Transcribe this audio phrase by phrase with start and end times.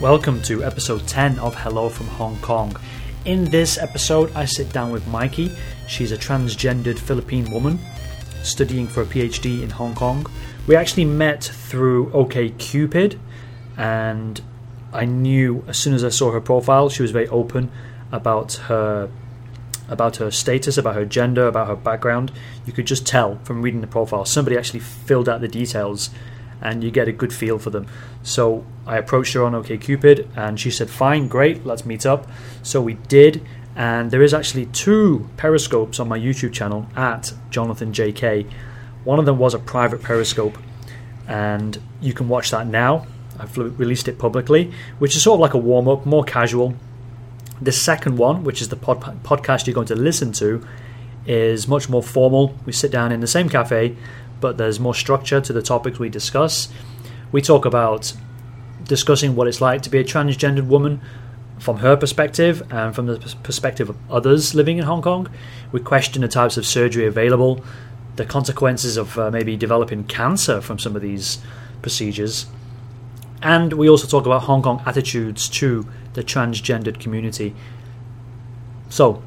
[0.00, 2.74] Welcome to episode 10 of Hello from Hong Kong.
[3.26, 5.54] In this episode, I sit down with Mikey.
[5.88, 7.78] She's a transgendered Philippine woman
[8.42, 10.24] studying for a PhD in Hong Kong.
[10.66, 13.18] We actually met through OKCupid,
[13.76, 14.40] and
[14.90, 17.70] I knew as soon as I saw her profile, she was very open
[18.10, 19.10] about her
[19.86, 22.32] about her status, about her gender, about her background.
[22.64, 24.24] You could just tell from reading the profile.
[24.24, 26.08] Somebody actually filled out the details
[26.60, 27.86] and you get a good feel for them.
[28.22, 32.28] So I approached her on OKCupid and she said, Fine, great, let's meet up.
[32.62, 33.42] So we did,
[33.76, 38.50] and there is actually two periscopes on my YouTube channel at Jonathan JK.
[39.04, 40.58] One of them was a private periscope,
[41.26, 43.06] and you can watch that now.
[43.38, 46.74] I've released it publicly, which is sort of like a warm up, more casual.
[47.62, 50.66] The second one, which is the pod- podcast you're going to listen to,
[51.26, 52.54] is much more formal.
[52.66, 53.96] We sit down in the same cafe,
[54.40, 56.68] but there's more structure to the topics we discuss.
[57.32, 58.12] We talk about
[58.84, 61.00] discussing what it's like to be a transgendered woman
[61.58, 65.28] from her perspective and from the perspective of others living in Hong Kong.
[65.72, 67.62] We question the types of surgery available,
[68.16, 71.38] the consequences of uh, maybe developing cancer from some of these
[71.82, 72.46] procedures.
[73.42, 77.54] And we also talk about Hong Kong attitudes to the transgendered community.
[78.88, 79.22] So,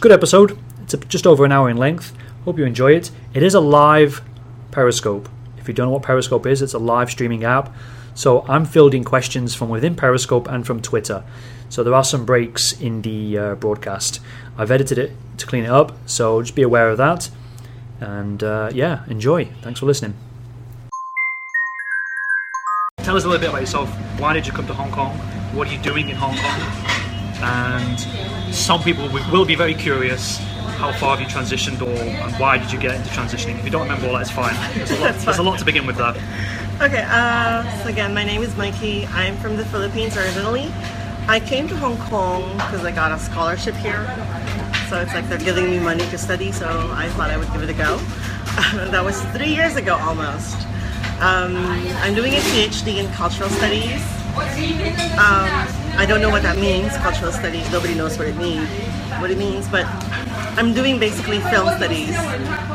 [0.00, 0.58] good episode.
[0.82, 2.16] It's just over an hour in length.
[2.48, 3.10] Hope you enjoy it.
[3.34, 4.22] It is a live
[4.70, 5.28] Periscope.
[5.58, 7.74] If you don't know what Periscope is, it's a live streaming app.
[8.14, 11.24] So I'm fielding questions from within Periscope and from Twitter.
[11.68, 14.20] So there are some breaks in the uh, broadcast.
[14.56, 17.28] I've edited it to clean it up, so just be aware of that.
[18.00, 19.50] And uh, yeah, enjoy.
[19.60, 20.14] Thanks for listening.
[22.96, 23.90] Tell us a little bit about yourself.
[24.18, 25.18] Why did you come to Hong Kong?
[25.54, 26.60] What are you doing in Hong Kong?
[27.42, 30.40] And some people will be very curious
[30.78, 33.58] how far have you transitioned or and why did you get into transitioning?
[33.58, 34.54] If you don't remember all that, it's fine.
[34.74, 35.14] There's a lot.
[35.16, 36.16] There's a lot to begin with that.
[36.80, 39.04] Okay, uh, so again, my name is Mikey.
[39.06, 40.70] I'm from the Philippines originally.
[41.26, 44.06] I came to Hong Kong because I got a scholarship here.
[44.88, 47.62] So it's like they're giving me money to study, so I thought I would give
[47.62, 47.96] it a go.
[48.92, 50.56] that was three years ago almost.
[51.18, 51.56] Um,
[52.06, 54.00] I'm doing a PhD in cultural studies.
[55.18, 55.50] Um,
[55.98, 57.68] I don't know what that means, cultural studies.
[57.72, 58.68] Nobody knows what it means,
[59.20, 59.84] what it means, but
[60.56, 62.16] I'm doing basically film studies.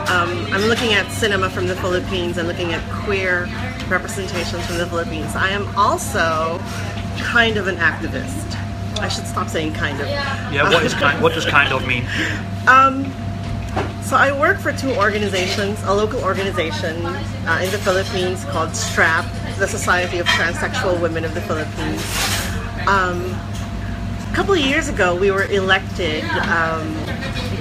[0.10, 3.50] Um, I'm looking at cinema from the Philippines and looking at queer
[3.90, 5.36] representations from the Philippines.
[5.36, 6.60] I am also
[7.18, 8.60] kind of an activist.
[9.00, 10.08] I should stop saying kind of.
[10.08, 11.22] Yeah, what is kind?
[11.22, 12.06] What does kind of mean?
[12.66, 13.12] Um,
[14.04, 19.26] so I work for two organizations, a local organization uh, in the Philippines called STRAP,
[19.58, 22.02] the Society of Transsexual Women of the Philippines.
[22.88, 23.36] Um,
[24.32, 26.96] a couple of years ago, we were elected um,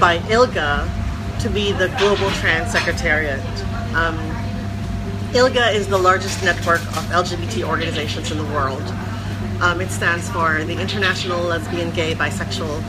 [0.02, 3.38] by ILGA to be the Global Trans Secretariat.
[3.94, 4.18] Um,
[5.30, 8.82] ILGA is the largest network of LGBT organizations in the world.
[9.62, 12.80] Um, it stands for the International Lesbian, Gay, Bisexual,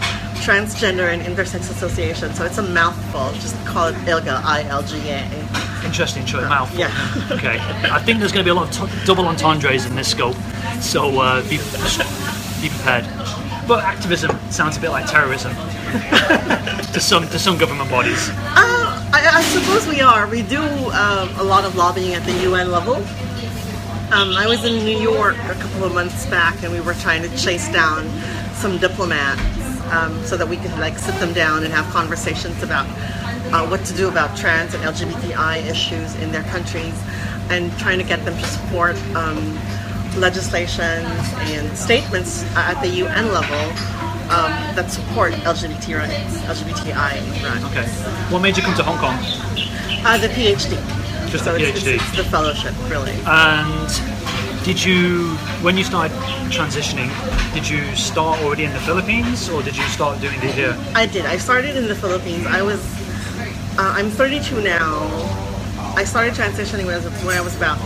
[0.41, 2.33] Transgender, and Intersex Association.
[2.33, 3.31] So it's a mouthful.
[3.39, 5.85] Just call it ILGA, I-L-G-A.
[5.85, 6.79] Interesting choice, uh, mouthful.
[6.79, 7.27] Yeah.
[7.31, 7.59] okay.
[7.91, 10.35] I think there's going to be a lot of t- double entendres in this scope.
[10.81, 11.57] So uh, be,
[12.59, 13.05] be prepared.
[13.67, 15.53] But activism sounds a bit like terrorism
[16.93, 18.29] to some to some government bodies.
[18.29, 20.27] Uh, I, I, suppose we are.
[20.27, 22.95] We do um, a lot of lobbying at the UN level.
[24.11, 27.21] Um, I was in New York a couple of months back, and we were trying
[27.21, 28.07] to chase down
[28.53, 29.41] some diplomats
[29.93, 32.85] um, so that we could like sit them down and have conversations about
[33.53, 37.01] uh, what to do about trans and LGBTI issues in their countries,
[37.49, 38.97] and trying to get them to support
[40.17, 41.09] legislations
[41.51, 43.59] and statements at the UN level
[44.29, 46.95] um, that support LGBT rights, LGBTI
[47.43, 47.65] rights.
[47.65, 47.87] Okay.
[48.31, 49.17] What made you come to Hong Kong?
[50.05, 50.77] Uh, the PhD.
[51.29, 51.95] Just so the PhD.
[51.95, 53.13] It's, the fellowship, really.
[53.25, 56.15] And did you, when you started
[56.49, 57.09] transitioning,
[57.53, 60.77] did you start already in the Philippines or did you start doing it here?
[60.95, 61.25] I did.
[61.25, 62.45] I started in the Philippines.
[62.45, 62.79] I was,
[63.77, 65.09] uh, I'm 32 now.
[65.95, 67.77] I started transitioning when I was, when I was about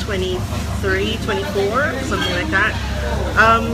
[0.00, 2.72] 23, 24, something like that.
[3.38, 3.64] Um,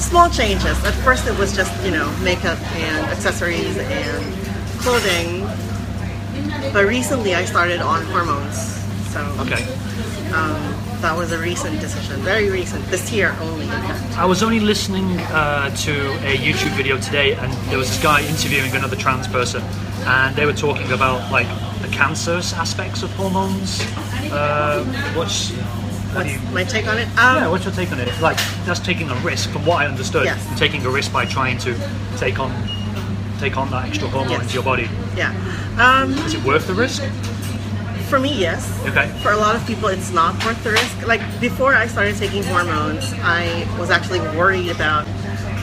[0.00, 0.82] small changes.
[0.84, 4.34] At first, it was just you know makeup and accessories and
[4.80, 5.42] clothing,
[6.72, 8.58] but recently I started on hormones.
[9.12, 9.62] So okay.
[10.32, 14.18] Um, that was a recent decision, very recent, this year only, in fact.
[14.18, 15.92] I was only listening uh, to
[16.26, 19.62] a YouTube video today, and there was this guy interviewing another trans person,
[20.06, 21.46] and they were talking about like
[21.82, 23.84] the cancerous aspects of hormones.
[24.32, 24.84] Uh,
[25.14, 25.50] what's
[26.14, 27.06] what you, my take on it?
[27.18, 28.08] Um, yeah, what's your take on it?
[28.20, 30.24] Like that's taking a risk, from what I understood.
[30.24, 30.58] Yes.
[30.58, 31.74] taking a risk by trying to
[32.16, 32.50] take on
[33.38, 34.42] take on that extra hormone yes.
[34.42, 34.88] into your body.
[35.16, 35.32] Yeah.
[35.78, 37.02] Um, Is it worth the risk?
[38.08, 38.64] For me, yes.
[38.86, 39.08] Okay.
[39.20, 41.06] For a lot of people, it's not worth the risk.
[41.06, 45.06] Like before I started taking hormones, I was actually worried about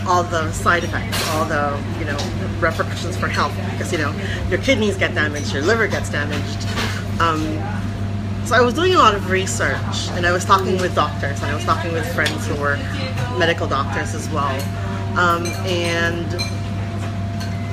[0.06, 2.18] all the side effects, all the you know
[2.59, 4.13] repercussions for health, because you know
[4.50, 6.68] your kidneys get damaged, your liver gets damaged.
[7.19, 7.42] Um,
[8.45, 11.51] so I was doing a lot of research, and I was talking with doctors, and
[11.51, 12.78] I was talking with friends who were
[13.38, 14.54] medical doctors as well.
[15.18, 16.25] Um, and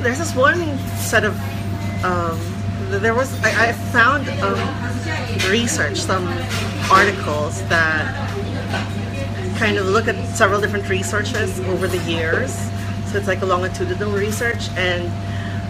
[0.03, 1.35] there's this one set of
[2.05, 2.39] um,
[3.01, 6.27] there was I, I found um, research some
[6.91, 8.39] articles that
[9.59, 12.53] kind of look at several different researches over the years
[13.07, 15.11] so it's like a longitudinal research and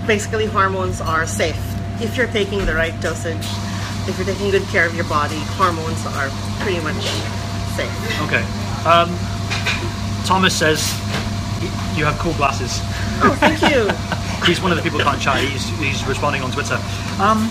[0.07, 1.61] basically hormones are safe
[2.01, 3.47] if you're taking the right dosage
[4.09, 6.29] if you're taking good care of your body hormones are
[6.61, 7.03] pretty much
[7.77, 7.93] safe
[8.27, 8.45] Okay.
[8.89, 9.09] Um,
[10.25, 10.81] Thomas says
[11.97, 12.81] you have cool glasses.
[13.23, 13.89] oh thank you
[14.47, 15.37] He's one of the people who can't chat.
[15.45, 16.77] He's, he's responding on Twitter.
[17.21, 17.51] Um,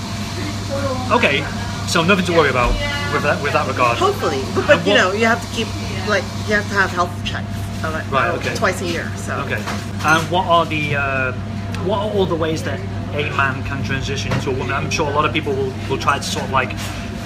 [1.12, 1.46] okay,
[1.88, 2.72] so nothing to worry about
[3.14, 3.98] with that with that regard.
[3.98, 5.68] hopefully but, but you know you have to keep
[6.08, 7.46] like you have to have health checks
[7.84, 8.56] like, Right, uh, okay.
[8.56, 9.62] twice a year so Okay.
[10.04, 11.32] And what are the uh,
[11.86, 12.80] what are all the ways that
[13.14, 14.74] a man can transition into a woman?
[14.74, 16.72] I'm sure a lot of people will, will try to sort of like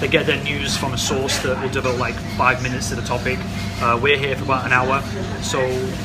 [0.00, 3.02] they get their news from a source that will devote like five minutes to the
[3.02, 3.38] topic.
[3.80, 5.00] Uh, we're here for about an hour.
[5.42, 5.60] So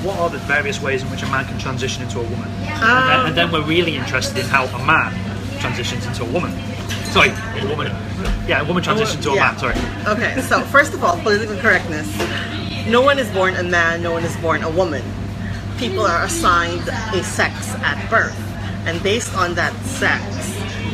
[0.05, 2.47] what are the various ways in which a man can transition into a woman?
[2.49, 5.11] and, then, and then we're really interested in how a man
[5.59, 6.51] transitions into a woman.
[7.05, 7.87] Sorry, a woman.
[8.47, 9.51] Yeah, a woman transitions to a Yeah.
[9.51, 9.57] man.
[9.57, 9.75] Sorry.
[10.05, 12.07] Okay, so first of all, political correctness.
[12.87, 15.03] No one is born a man, no one is born a woman.
[15.77, 18.37] People are assigned a sex at birth.
[18.89, 20.23] And based on that sex,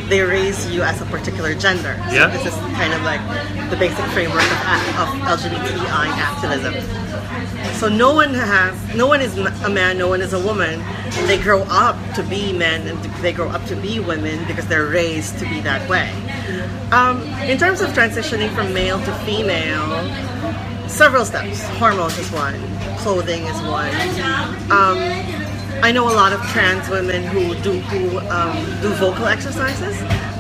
[0.09, 1.95] they raise you as a particular gender.
[2.09, 2.27] So Yeah.
[2.27, 3.21] this is kind of like
[3.69, 5.07] the basic framework of, of
[5.39, 6.74] LGBTI activism.
[7.80, 10.83] So no one has, no one is a man, no one is a woman.
[11.25, 14.88] They grow up to be men and they grow up to be women because they're
[14.88, 16.12] raised to be that way.
[16.91, 19.88] Um, in terms of transitioning from male to female,
[20.89, 21.63] several steps.
[21.80, 22.56] Hormones is one,
[23.00, 23.94] clothing is one.
[24.69, 24.98] Um,
[25.83, 29.98] I know a lot of trans women who do who um, do vocal exercises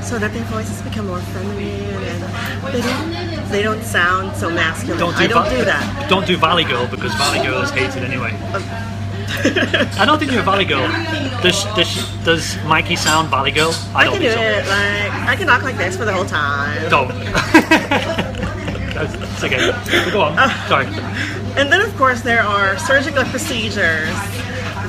[0.07, 4.99] so that their voices become more feminine and they don't they don't sound so masculine.
[4.99, 6.09] Don't do I don't do that.
[6.09, 8.31] Don't do Valley Girl because Valley Girl is hated anyway.
[9.99, 10.87] I don't think you're a Valley Girl.
[11.41, 13.71] Does, does, does Mikey sound Valley Girl?
[13.93, 14.41] I I don't can do so.
[14.41, 14.67] it.
[14.67, 16.89] Like I can talk like this for the whole time.
[16.89, 17.09] Don't.
[18.95, 20.11] That's it's okay.
[20.11, 20.37] Go on.
[20.67, 20.85] Sorry.
[21.57, 24.09] And then, of course, there are surgical procedures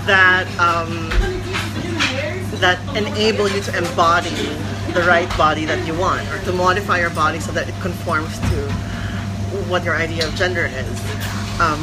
[0.06, 1.11] that um,
[2.61, 4.31] that enable you to embody
[4.94, 8.38] the right body that you want, or to modify your body so that it conforms
[8.38, 8.56] to
[9.69, 11.00] what your idea of gender is.
[11.61, 11.81] Um,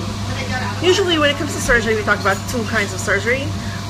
[0.82, 3.44] usually, when it comes to surgery, we talk about two kinds of surgery: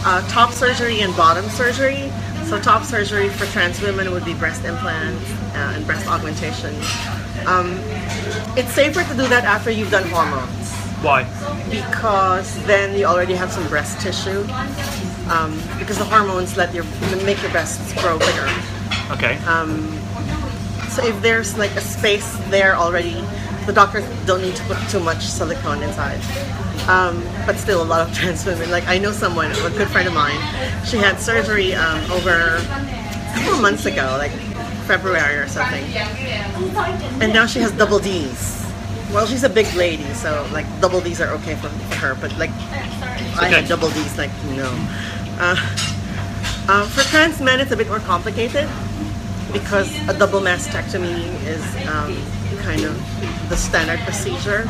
[0.05, 2.11] uh, top surgery and bottom surgery.
[2.45, 6.75] So, top surgery for trans women would be breast implants and breast augmentation.
[7.47, 7.79] Um,
[8.57, 10.62] it's safer to do that after you've done hormones
[11.03, 11.27] Why?
[11.69, 14.45] because then you already have some breast tissue.
[15.29, 16.83] Um, because the hormones let your
[17.25, 18.47] make your breasts grow bigger.
[19.11, 19.37] Okay.
[20.89, 23.15] So if there's like a space there already,
[23.65, 26.19] the doctors don't need to put too much silicone inside.
[26.87, 30.07] Um, but still, a lot of trans women, like I know someone, a good friend
[30.07, 30.37] of mine,
[30.85, 34.31] she had surgery um, over a couple of months ago, like
[34.85, 35.83] February or something,
[37.21, 38.62] and now she has double D's.
[39.13, 42.35] Well, she's a big lady, so like double D's are okay for, for her, but
[42.39, 43.61] like I okay.
[43.61, 44.65] had double D's, like no.
[45.39, 45.55] Uh,
[46.67, 48.67] uh, for trans men, it's a bit more complicated
[49.51, 52.17] because a double mastectomy is um,
[52.63, 54.65] kind of the standard procedure,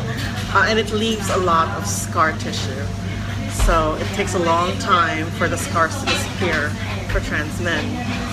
[0.52, 2.84] uh, and it leaves a lot of scar tissue.
[3.64, 6.68] So it takes a long time for the scars to disappear
[7.08, 7.82] for trans men.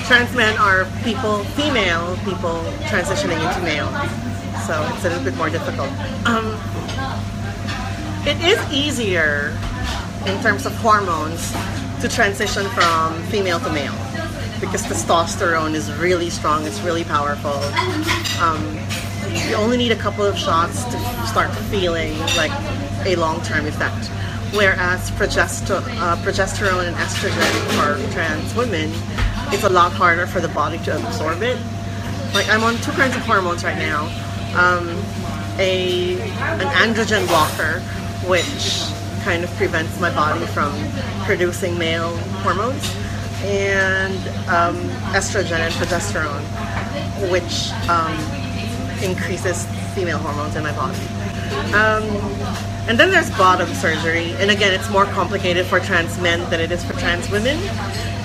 [0.08, 2.60] Trans men are people, female people
[2.92, 3.88] transitioning into male,
[4.66, 5.90] so it's a little bit more difficult.
[6.26, 6.58] Um,
[8.26, 9.58] it is easier
[10.28, 11.52] in terms of hormones
[12.02, 13.96] to transition from female to male
[14.60, 17.58] because testosterone is really strong, it's really powerful.
[18.42, 18.78] Um,
[19.50, 22.52] you only need a couple of shots to start feeling like
[23.06, 24.08] a long-term effect.
[24.54, 28.92] Whereas uh, progesterone and estrogen for trans women,
[29.54, 31.58] it's a lot harder for the body to absorb it.
[32.34, 34.10] Like I'm on two kinds of hormones right now.
[34.56, 34.88] Um,
[35.58, 36.20] a
[36.60, 37.80] an androgen blocker,
[38.28, 38.84] which
[39.24, 40.74] kind of prevents my body from
[41.26, 42.84] producing male hormones,
[43.44, 44.18] and
[44.50, 44.76] um,
[45.14, 46.44] estrogen and progesterone,
[47.32, 48.18] which um,
[49.04, 51.00] increases female hormones in my body.
[51.74, 52.04] Um,
[52.88, 56.72] and then there's bottom surgery, and again, it's more complicated for trans men than it
[56.72, 57.58] is for trans women.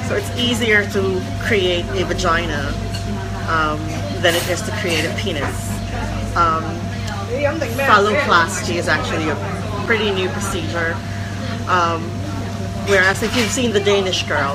[0.09, 2.73] So it's easier to create a vagina
[3.49, 3.78] um,
[4.23, 5.75] than it is to create a penis.
[6.37, 6.62] Um,
[7.88, 9.37] phalloplasty is actually a
[9.87, 10.95] pretty new procedure.
[11.69, 12.02] Um,
[12.88, 14.55] whereas if you've seen the Danish Girl,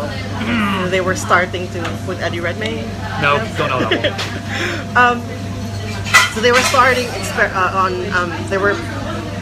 [0.89, 2.85] they were starting to with Eddie Redmayne.
[3.21, 4.13] No, don't know that
[4.93, 5.21] one.
[6.33, 7.91] So they were starting exper- uh, on.
[8.13, 8.71] Um, they were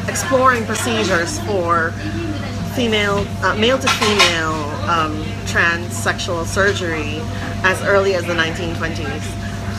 [0.08, 1.92] exploring procedures for
[2.74, 4.56] female, uh, male to female
[4.90, 7.20] um, transsexual surgery
[7.62, 9.22] as early as the 1920s,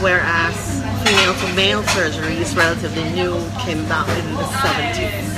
[0.00, 5.36] whereas female to male surgery is relatively new, came about in the 70s,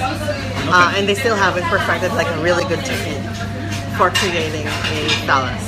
[0.69, 3.23] uh, and they still haven't perfected like a really good technique
[3.97, 5.63] for creating a phallus.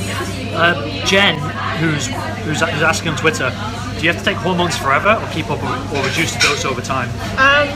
[0.55, 1.39] Uh, Jen,
[1.79, 2.07] who's,
[2.45, 3.51] who's who's asking on Twitter,
[3.99, 6.81] do you have to take hormones forever, or keep up, or reduce the dose over
[6.81, 7.09] time?
[7.39, 7.69] Um,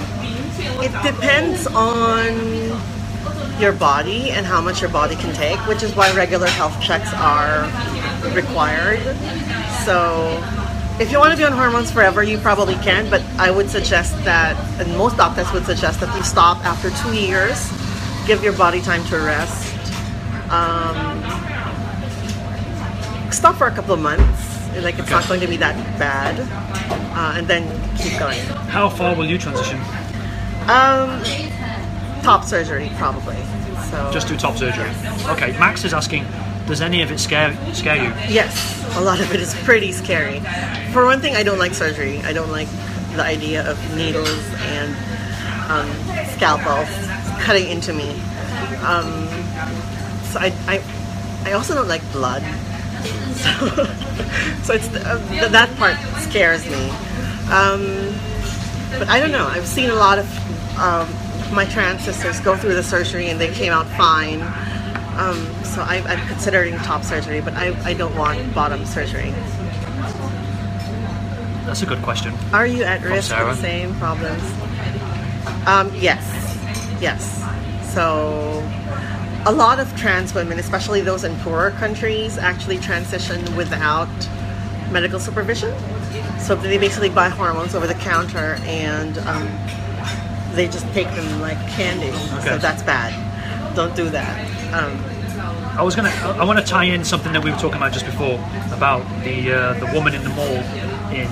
[0.81, 2.81] it depends on
[3.61, 7.13] your body and how much your body can take, which is why regular health checks
[7.15, 7.65] are
[8.35, 9.01] required.
[9.85, 10.43] So,
[11.01, 14.17] if you want to be on hormones forever, you probably can, but I would suggest
[14.25, 17.71] that, and most doctors would suggest that you stop after two years,
[18.27, 19.75] give your body time to rest.
[20.51, 21.23] Um,
[23.31, 26.41] stop for a couple of months, like it's not going to be that bad,
[27.17, 27.63] uh, and then
[27.99, 28.41] keep going.
[28.69, 29.79] How far will you transition?
[30.69, 31.23] Um,
[32.23, 33.37] top surgery probably.
[33.91, 34.91] So Just do top surgery.
[35.29, 36.25] Okay, Max is asking,
[36.69, 38.11] does any of it scare scare you?
[38.33, 40.41] yes, a lot of it is pretty scary.
[40.93, 42.19] For one thing, I don't like surgery.
[42.21, 42.69] I don't like
[43.17, 44.95] the idea of needles and
[45.71, 45.91] um,
[46.37, 46.89] scalpels
[47.43, 48.11] cutting into me.
[48.85, 49.27] Um,
[50.31, 50.83] so I, I,
[51.45, 52.43] I also don't like blood.
[53.39, 53.69] So,
[54.65, 56.91] so it's uh, th- that part scares me.
[57.55, 58.13] Um,
[58.99, 59.47] but I don't know.
[59.47, 60.27] I've seen a lot of
[60.77, 61.09] um,
[61.55, 64.41] my trans sisters go through the surgery and they came out fine.
[65.19, 69.31] Um, so I, I'm considering top surgery, but I, I don't want bottom surgery.
[71.67, 72.33] That's a good question.
[72.53, 73.51] Are you at risk Sarah.
[73.51, 74.43] of the same problems?
[75.67, 76.23] Um, yes,
[77.01, 77.45] yes.
[77.93, 78.63] So
[79.45, 84.09] a lot of trans women, especially those in poorer countries, actually transition without
[84.93, 85.77] medical supervision.
[86.39, 89.49] So they basically buy hormones over the counter and um,
[90.53, 92.09] they just take them like candy.
[92.09, 92.51] Okay.
[92.51, 93.13] So that's bad.
[93.75, 94.58] Don't do that.
[94.73, 94.93] Um,
[95.79, 96.11] I was gonna.
[96.11, 98.35] I want to tie in something that we were talking about just before
[98.73, 100.59] about the uh, the woman in the mall
[101.13, 101.29] in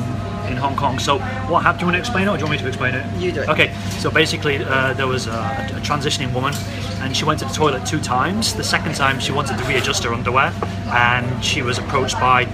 [0.51, 0.99] in Hong Kong.
[0.99, 1.81] So what happened?
[1.81, 3.05] Do you want to explain it, or do you want me to explain it?
[3.21, 3.49] You do it.
[3.49, 3.75] Okay.
[3.99, 6.55] So basically, uh, there was a, a transitioning woman,
[7.01, 8.55] and she went to the toilet two times.
[8.55, 10.53] The second time, she wanted to readjust her underwear,
[10.87, 12.45] and she was approached by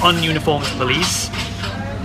[0.00, 1.30] ununiformed police.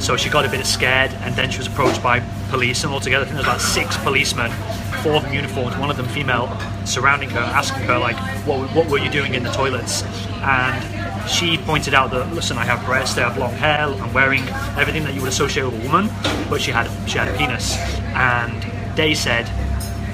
[0.03, 3.25] So she got a bit scared, and then she was approached by police, and altogether,
[3.25, 4.51] I think there was about six policemen,
[5.05, 6.49] four of them uniformed, one of them female,
[6.83, 8.15] surrounding her, asking her like,
[8.47, 10.01] "What, what were you doing in the toilets?"
[10.41, 14.41] And she pointed out that, listen, I have breasts, I have long hair, I'm wearing
[14.79, 16.09] everything that you would associate with a woman,
[16.49, 17.77] but she had she had a penis,
[18.15, 18.63] and
[18.97, 19.45] they said,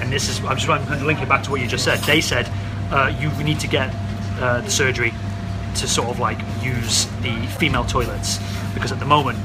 [0.02, 1.98] and this is I'm just trying to link it back to what you just said.
[2.00, 2.50] They said
[2.90, 3.94] uh, you need to get
[4.40, 5.14] uh, the surgery
[5.76, 8.38] to sort of like use the female toilets
[8.74, 9.38] because at the moment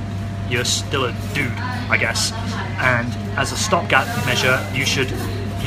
[0.50, 1.58] you're still a dude,
[1.90, 2.34] I guess,
[2.80, 5.12] and as a stopgap measure, you should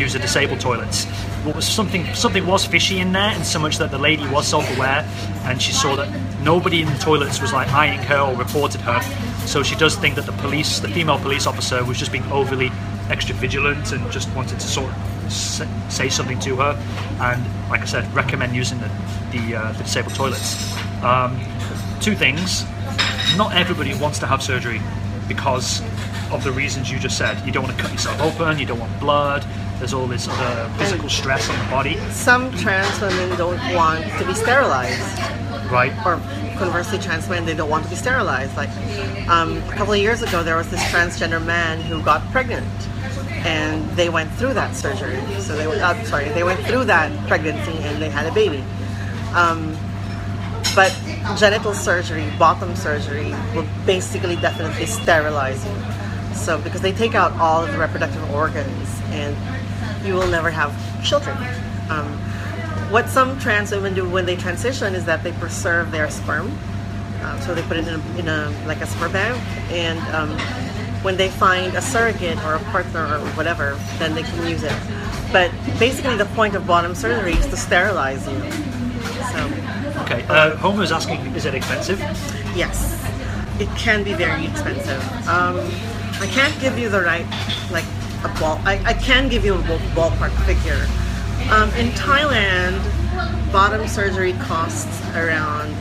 [0.00, 1.04] use the disabled toilets.
[1.45, 4.49] What was something something was fishy in there, and so much that the lady was
[4.49, 5.07] self-aware,
[5.45, 6.09] and she saw that
[6.42, 9.00] nobody in the toilets was like eyeing her or reported her.
[9.47, 12.71] So she does think that the police, the female police officer, was just being overly
[13.11, 15.30] extra vigilant and just wanted to sort of
[15.88, 16.73] say something to her.
[17.21, 18.90] And like I said, recommend using the
[19.33, 20.75] the, uh, the disabled toilets.
[21.02, 21.38] Um,
[22.00, 22.64] two things:
[23.37, 24.80] not everybody wants to have surgery
[25.28, 25.83] because
[26.33, 27.45] of the reasons you just said.
[27.47, 28.59] You don't want to cut yourself open.
[28.59, 29.45] You don't want blood.
[29.81, 34.27] There's all this other physical stress on the body, some trans women don't want to
[34.27, 35.19] be sterilized.
[35.73, 35.91] right?
[36.05, 36.21] or
[36.59, 38.55] conversely trans men they don't want to be sterilized.
[38.57, 38.69] Like
[39.29, 42.67] um, a couple of years ago there was this transgender man who got pregnant
[43.47, 45.19] and they went through that surgery.
[45.41, 48.63] So they went uh, sorry they went through that pregnancy and they had a baby.
[49.35, 49.75] Um,
[50.75, 50.93] but
[51.39, 56.35] genital surgery bottom surgery will basically definitely sterilize you.
[56.35, 59.35] So because they take out all of the reproductive organs and
[60.04, 60.73] you will never have
[61.04, 61.37] children
[61.90, 62.07] um,
[62.90, 66.57] what some trans women do when they transition is that they preserve their sperm.
[67.23, 69.37] Um, so they put it in a, in a like a sperm bank,
[69.71, 70.30] and um,
[71.02, 74.75] when they find a surrogate or a partner or whatever, then they can use it.
[75.30, 78.40] But basically, the point of bottom surgery is to sterilize you.
[79.33, 79.52] So
[80.02, 80.25] Okay.
[80.28, 82.00] Uh, Homer is asking, is it expensive?
[82.57, 82.99] yes,
[83.61, 85.00] it can be very expensive.
[85.28, 85.59] Um,
[86.21, 87.26] I can't give you the right
[87.71, 87.85] like
[88.25, 88.61] a ball.
[88.65, 90.87] I, I can give you a ballpark figure.
[91.53, 92.81] Um, in Thailand,
[93.53, 95.75] bottom surgery costs around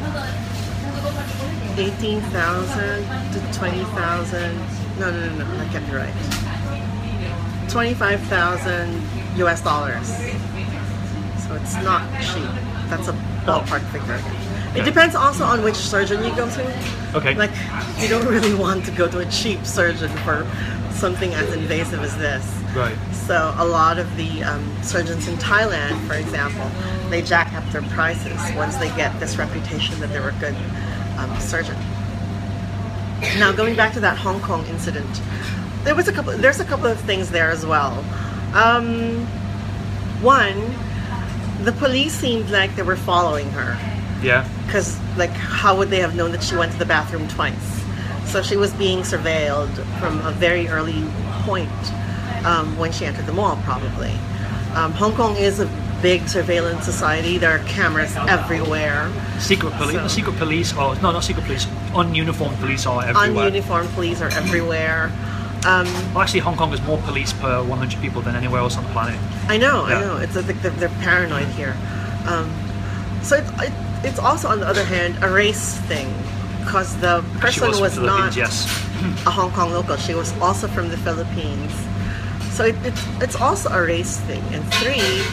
[1.78, 3.04] eighteen thousand
[3.34, 4.58] to twenty thousand.
[5.00, 5.58] No, no, no, no.
[5.58, 6.14] That can't be right.
[7.70, 9.02] Twenty-five thousand
[9.38, 9.62] U.S.
[9.62, 10.08] dollars.
[11.46, 12.50] So it's not cheap.
[12.90, 13.14] That's a
[13.46, 14.16] ballpark figure.
[14.16, 14.39] It
[14.72, 14.86] Okay.
[14.86, 17.16] depends also on which surgeon you go to.
[17.16, 17.34] Okay.
[17.36, 17.52] Like,
[17.98, 20.48] you don't really want to go to a cheap surgeon for
[20.92, 22.46] something as invasive as this.
[22.76, 22.96] Right.
[23.14, 26.70] So a lot of the um, surgeons in Thailand, for example,
[27.10, 30.56] they jack up their prices once they get this reputation that they're a good
[31.18, 31.76] um, surgeon.
[33.38, 35.22] Now, going back to that Hong Kong incident,
[35.84, 36.38] there was a couple.
[36.38, 37.94] There's a couple of things there as well.
[38.54, 39.26] Um,
[40.22, 40.74] one,
[41.64, 43.78] the police seemed like they were following her
[44.22, 44.48] Yeah.
[44.66, 47.84] because like how would they have known that she went to the bathroom twice
[48.26, 51.04] so she was being surveilled from a very early
[51.44, 51.70] point
[52.46, 54.12] um, when she entered the mall probably
[54.76, 55.66] um, hong kong is a
[56.02, 59.96] big surveillance society there are cameras everywhere Secret police.
[59.96, 60.74] So- secret police.
[60.76, 61.66] Oh no, not secret police.
[61.94, 63.50] Ununiformed police are everywhere.
[63.52, 65.12] ununiformed police are everywhere
[65.66, 68.84] um, well, actually, Hong Kong has more police per 100 people than anywhere else on
[68.86, 69.20] the planet.
[69.50, 69.98] I know, Yeah.
[69.98, 70.18] I know.
[70.18, 71.76] It's like they're, they're paranoid here.
[72.28, 72.50] Um,
[73.24, 73.74] so it's, it,
[74.04, 76.14] it's also, on the other hand, a race thing
[76.60, 78.66] because the person was, was, not yes.
[79.26, 79.98] a Hong Kong local.
[79.98, 81.74] She was also from the Philippines.
[82.52, 84.44] So it, it's it's also a race thing.
[84.54, 85.24] And three,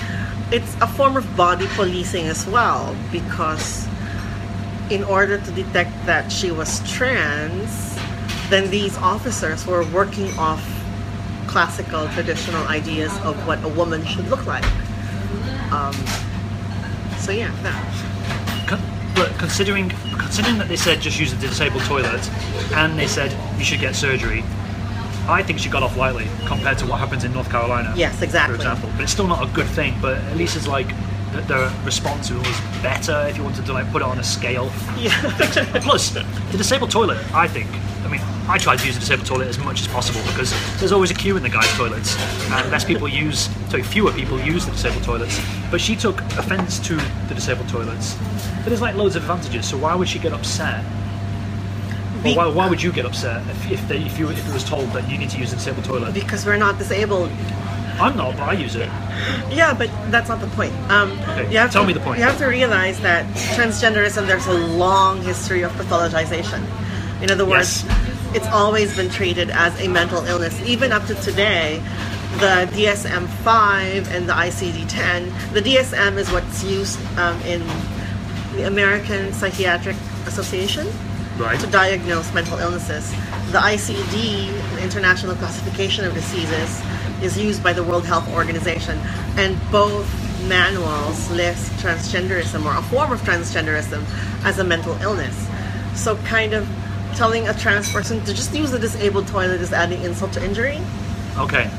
[0.51, 3.87] it's a form of body policing as well because
[4.91, 7.99] in order to detect that she was trans,
[8.49, 10.65] then these officers were working off
[11.49, 14.65] classical traditional ideas of what a woman should look like.
[15.73, 15.95] Um,
[17.19, 18.06] so yeah, that.
[19.17, 22.31] But considering considering that they said just use the disabled toilet,
[22.75, 24.45] and they said you should get surgery,
[25.27, 27.93] I think she got off lightly compared to what happens in North Carolina.
[27.97, 28.57] Yes, exactly.
[28.57, 29.95] For example, but it's still not a good thing.
[30.03, 30.89] But at least it's like
[31.33, 34.71] the, the response was better if you wanted to like put it on a scale.
[34.99, 35.11] Yeah.
[35.81, 37.69] Plus, the disabled toilet, I think.
[38.05, 40.93] I mean, I try to use the disabled toilet as much as possible because there's
[40.93, 42.17] always a queue in the guys' toilets,
[42.51, 45.41] and less people use, so fewer people use the disabled toilets.
[45.71, 46.95] But she took offence to
[47.29, 48.15] the disabled toilets.
[48.59, 50.85] But there's like loads of advantages, so why would she get upset?
[52.23, 54.65] Be- why, why would you get upset if, if, they, if you if it was
[54.65, 56.15] told that you need to use the disabled toilet?
[56.15, 57.31] because we're not disabled.
[57.99, 58.89] I'm not, but I use it.
[59.51, 60.73] Yeah, but that's not the point.
[60.91, 62.19] Um, Okay, you have tell to, me the point.
[62.19, 63.25] You have to realize that
[63.57, 66.63] transgenderism, there's a long history of pathologization.
[67.23, 68.06] In other words, Yes.
[68.37, 70.61] It's always been treated as a mental illness.
[70.69, 71.79] Even up to today,
[72.33, 77.67] the DSM 5 and the ICD 10, the DSM is what's used um, in
[78.55, 79.97] the American Psychiatric
[80.27, 80.87] Association
[81.39, 81.59] Right.
[81.61, 83.11] to diagnose mental illnesses.
[83.53, 86.83] The ICD, the International Classification of Diseases,
[87.23, 88.99] is used by the World Health Organization,
[89.37, 90.07] and both
[90.47, 94.05] manuals list transgenderism or a form of transgenderism
[94.45, 95.49] as a mental illness.
[95.95, 96.69] So, kind of
[97.17, 100.79] telling a trans person to just use the disabled toilet is adding insult to injury.
[101.39, 101.71] Okay.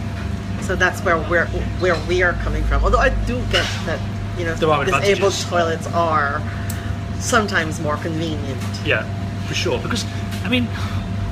[0.62, 1.46] So that's where we're
[1.80, 2.84] where we are coming from.
[2.84, 4.00] Although I do get that
[4.38, 5.46] you know disabled advantages.
[5.46, 6.42] toilets are
[7.20, 8.62] sometimes more convenient.
[8.86, 9.04] Yeah,
[9.48, 9.80] for sure.
[9.80, 10.06] Because
[10.44, 10.68] I mean,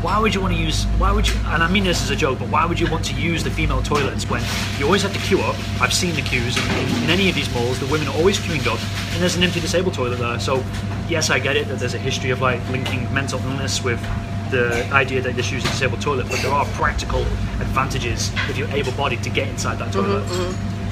[0.06, 0.84] why would you want to use?
[1.00, 1.34] Why would you?
[1.48, 3.50] And I mean this as a joke, but why would you want to use the
[3.50, 4.44] female toilets when
[4.78, 5.56] you always have to queue up?
[5.82, 7.80] I've seen the queues in, in, any of these malls.
[7.80, 8.80] The women are always queuing up,
[9.14, 10.40] and there's an empty disabled toilet there.
[10.40, 10.64] So
[11.10, 14.00] yes, I get it that there's a history of like linking mental illness with
[14.52, 17.22] the idea that just use a disabled toilet, but there are practical
[17.60, 20.24] advantages if you're able-bodied to get inside that toilet.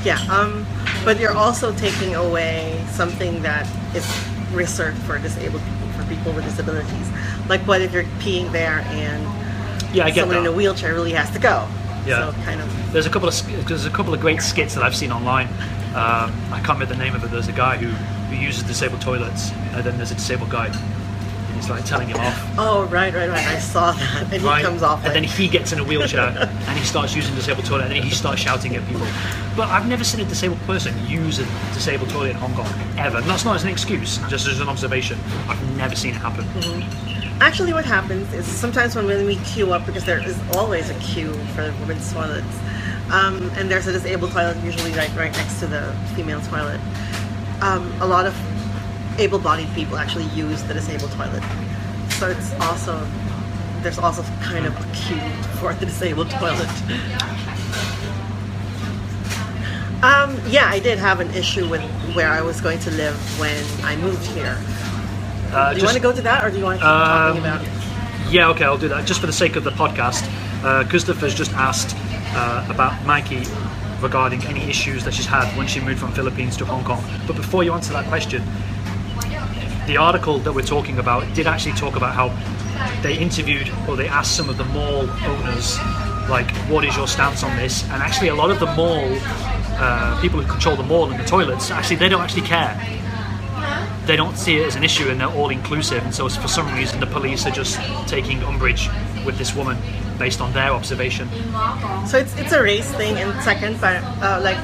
[0.03, 0.65] Yeah, um,
[1.05, 4.05] but you're also taking away something that is
[4.51, 7.12] reserved for disabled people, for people with disabilities.
[7.49, 9.23] Like, what if you're peeing there and
[9.95, 10.49] Yeah, I get someone that.
[10.49, 11.67] in a wheelchair really has to go?
[12.05, 12.31] Yeah.
[12.31, 12.93] So kind of.
[12.93, 15.47] There's a couple of there's a couple of great skits that I've seen online.
[15.95, 17.31] Um, I can't remember the name of it.
[17.31, 21.55] There's a guy who, who uses disabled toilets, and then there's a disabled guy, and
[21.55, 22.55] he's like telling him off.
[22.57, 23.45] Oh, right, right, right.
[23.47, 24.33] I saw that.
[24.33, 24.57] And Right?
[24.57, 26.27] he comes off and then he gets in a wheelchair
[26.67, 29.05] and he starts using disabled toilet, and then he starts shouting at people.
[29.55, 33.17] But I've never seen a disabled person use a disabled toilet in Hong Kong ever.
[33.19, 35.19] And that's not as an excuse, just as an observation.
[35.47, 36.45] I've never seen it happen.
[37.43, 41.33] Actually, what happens is sometimes when, we queue up, because there is always a queue
[41.53, 42.57] for women's toilets,
[43.11, 46.79] um, and there's a disabled toilet usually right, right next to the female toilet,
[47.61, 48.33] um, a lot of
[49.19, 51.43] able bodied people actually use the disabled toilet.
[52.11, 53.05] So it's also,
[53.81, 55.19] there's also kind of a queue
[55.59, 56.69] for the disabled toilet.
[60.01, 61.81] Um, yeah, I did have an issue with
[62.15, 64.57] where I was going to live when I moved here.
[65.53, 66.89] Uh, Do you just- want to go to that, or do you want to keep
[66.91, 67.61] talking Um, about?
[68.31, 69.05] Yeah, okay, I'll do that.
[69.05, 70.23] Just for the sake of the podcast,
[70.63, 71.95] uh, Christopher's just asked
[72.35, 73.43] uh, about Mikey
[74.01, 77.03] regarding any issues that she's had when she moved from Philippines to Hong Kong.
[77.27, 78.41] But before you answer that question,
[79.85, 82.31] the article that we're talking about did actually talk about how
[83.03, 85.77] they interviewed or they asked some of the mall owners,
[86.29, 87.83] like, what is your stance on this?
[87.91, 89.05] And actually, a lot of the mall
[89.77, 92.79] uh, people who control the mall and the toilets actually they don't actually care.
[94.05, 96.03] They don't see it as an issue, and they're all inclusive.
[96.03, 98.89] And so, for some reason, the police are just taking umbrage
[99.25, 99.77] with this woman
[100.19, 101.29] based on their observation.
[102.07, 104.57] So it's it's a race thing, and second, but uh, like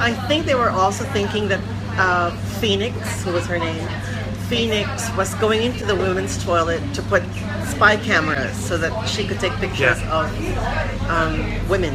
[0.00, 1.60] I think they were also thinking that
[1.98, 3.88] uh, Phoenix, who was her name,
[4.48, 7.22] Phoenix was going into the women's toilet to put
[7.64, 10.12] spy cameras so that she could take pictures Yeah.
[10.12, 11.94] of um, women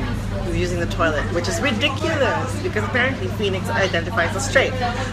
[0.55, 4.71] using the toilet, which is ridiculous because apparently Phoenix identifies as straight.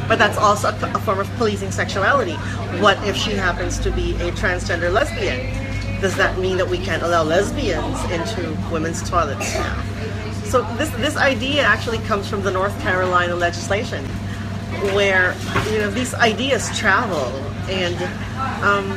[0.09, 2.35] But that's also a, a form of policing sexuality.
[2.81, 5.39] What if she happens to be a transgender lesbian?
[6.01, 9.83] Does that mean that we can't allow lesbians into women's toilets now?
[10.45, 14.05] So this this idea actually comes from the North Carolina legislation,
[14.95, 15.35] where
[15.71, 17.27] you know these ideas travel,
[17.69, 17.97] and
[18.63, 18.89] um,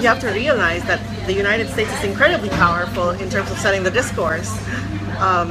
[0.00, 3.82] you have to realize that the United States is incredibly powerful in terms of setting
[3.82, 4.50] the discourse,
[5.18, 5.50] um,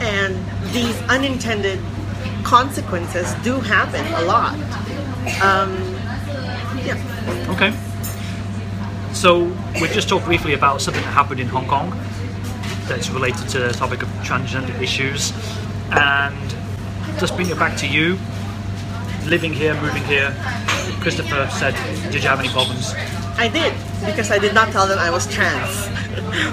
[0.00, 0.34] and
[0.72, 1.78] these unintended
[2.42, 4.54] consequences do happen a lot.
[5.40, 5.76] Um,
[6.84, 6.98] yeah.
[7.48, 7.72] Okay.
[9.14, 9.44] So
[9.80, 11.90] we've just talked briefly about something that happened in Hong Kong
[12.88, 15.32] that's related to the topic of transgender issues,
[15.92, 16.56] and
[17.20, 18.18] just bring it back to you.
[19.26, 20.34] Living here, moving here.
[21.00, 21.74] Christopher said,
[22.10, 22.94] "Did you have any problems?"
[23.36, 23.72] I did
[24.04, 25.88] because I did not tell them I was trans.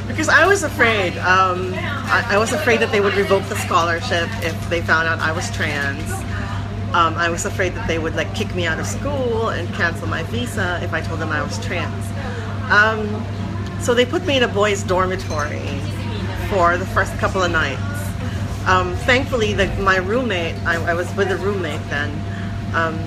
[0.07, 1.17] Because I was afraid.
[1.17, 5.19] Um, I, I was afraid that they would revoke the scholarship if they found out
[5.19, 6.11] I was trans.
[6.93, 10.07] Um, I was afraid that they would like kick me out of school and cancel
[10.07, 12.05] my visa if I told them I was trans.
[12.71, 13.25] Um,
[13.81, 15.79] so they put me in a boys' dormitory
[16.49, 17.81] for the first couple of nights.
[18.67, 22.09] Um, thankfully, the, my roommate, I, I was with a roommate then,
[22.73, 22.97] um,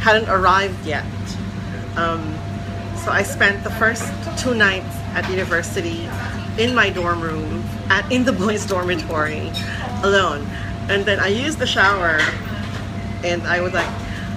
[0.00, 1.04] hadn't arrived yet.
[1.96, 2.34] Um,
[3.04, 6.08] so I spent the first two nights at the university
[6.58, 9.50] in my dorm room, at in the boys' dormitory,
[10.02, 10.46] alone.
[10.88, 12.18] And then I used the shower,
[13.24, 13.88] and I was like,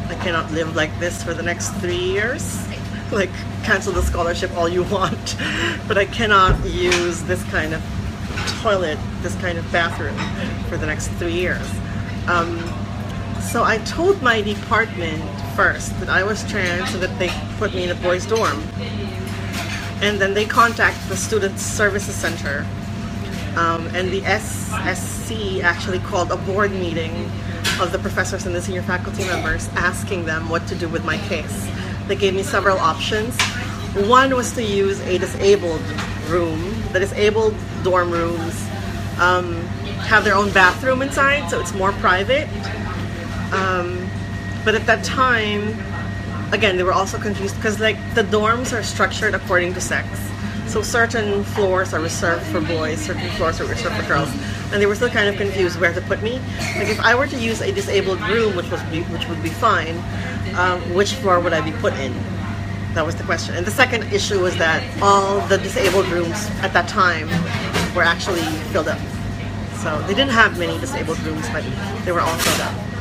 [0.09, 2.61] I cannot live like this for the next three years.
[3.11, 3.29] Like,
[3.63, 5.38] cancel the scholarship all you want,
[5.88, 7.81] but I cannot use this kind of
[8.63, 10.17] toilet, this kind of bathroom
[10.69, 11.69] for the next three years.
[12.27, 12.57] Um,
[13.39, 15.23] so I told my department
[15.55, 18.59] first that I was trans and that they put me in a boys' dorm.
[20.05, 22.63] And then they contact the Student Services Center.
[23.57, 27.11] Um, and the SSC actually called a board meeting
[27.81, 31.17] of the professors and the senior faculty members asking them what to do with my
[31.27, 31.67] case.
[32.07, 33.35] They gave me several options.
[34.07, 35.81] One was to use a disabled
[36.27, 36.83] room.
[36.93, 38.61] The disabled dorm rooms
[39.19, 39.55] um,
[40.05, 42.47] have their own bathroom inside, so it's more private.
[43.51, 44.07] Um,
[44.63, 45.75] but at that time,
[46.55, 50.07] again, they were also confused because like the dorms are structured according to sex.
[50.67, 54.29] So certain floors are reserved for boys, certain floors are reserved for girls,
[54.71, 56.39] and they were still kind of confused where to put me.
[56.75, 59.49] Like if I were to use a disabled room, which was be, which would be
[59.49, 59.97] fine,
[60.55, 62.13] um, which floor would I be put in?
[62.93, 63.55] That was the question.
[63.55, 67.27] And the second issue was that all the disabled rooms at that time
[67.93, 68.99] were actually filled up.
[69.83, 71.63] So they didn't have many disabled rooms, but
[72.05, 72.94] they were all filled up.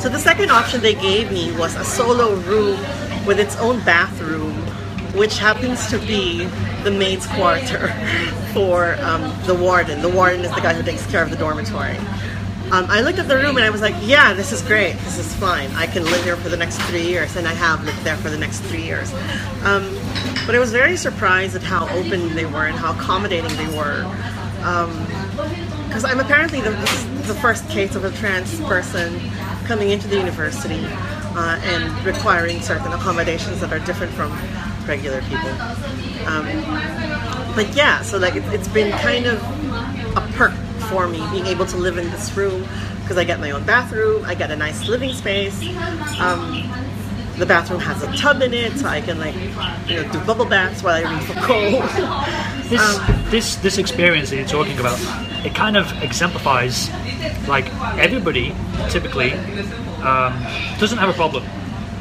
[0.00, 2.78] So the second option they gave me was a solo room
[3.26, 4.54] with its own bathroom,
[5.14, 6.44] which happens to be
[6.84, 7.88] the maid's quarter
[8.54, 10.00] for um, the warden.
[10.00, 11.96] The warden is the guy who takes care of the dormitory.
[12.70, 14.92] Um, I looked at the room and I was like, yeah, this is great.
[14.98, 15.70] This is fine.
[15.70, 18.28] I can live here for the next three years, and I have lived there for
[18.28, 19.10] the next three years.
[19.64, 19.98] Um,
[20.44, 24.04] but I was very surprised at how open they were and how accommodating they were.
[25.88, 26.70] Because I'm apparently the,
[27.26, 29.20] the first case of a trans person
[29.64, 34.30] coming into the university uh, and requiring certain accommodations that are different from
[34.86, 35.50] regular people.
[36.26, 36.46] Um,
[37.54, 39.42] but yeah, so like it, it's been kind of
[40.16, 40.52] a perk
[40.88, 42.66] for me being able to live in this room
[43.00, 45.58] because I get my own bathroom, I get a nice living space.
[46.20, 46.70] Um,
[47.38, 49.34] the bathroom has a tub in it, so I can like
[49.88, 52.68] you know do bubble baths while I read Foucault.
[52.68, 54.98] This this this experience that you're talking about,
[55.44, 56.90] it kind of exemplifies
[57.48, 57.66] like
[57.98, 58.54] everybody
[58.88, 59.32] typically
[60.02, 60.32] um,
[60.78, 61.44] doesn't have a problem.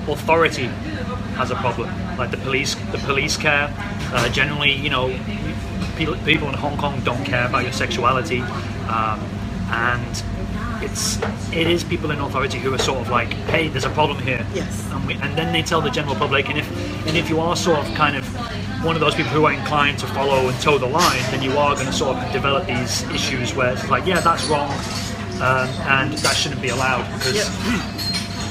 [0.08, 0.68] Authority
[1.36, 1.90] has a problem.
[2.18, 3.74] Like the police, the police care.
[4.14, 5.08] Uh, generally, you know,
[5.98, 8.42] people, people in Hong Kong don't care about your sexuality,
[8.90, 9.20] um,
[9.70, 10.24] and
[10.82, 11.18] it's
[11.52, 14.46] it is people in authority who are sort of like, hey, there's a problem here.
[14.54, 14.88] Yes.
[14.92, 17.56] And, we, and then they tell the general public, and if and if you are
[17.56, 18.26] sort of kind of
[18.84, 21.58] one of those people who are inclined to follow and toe the line, then you
[21.58, 24.70] are going to sort of develop these issues where it's like, yeah, that's wrong,
[25.42, 27.48] um, and that shouldn't be allowed because Yep.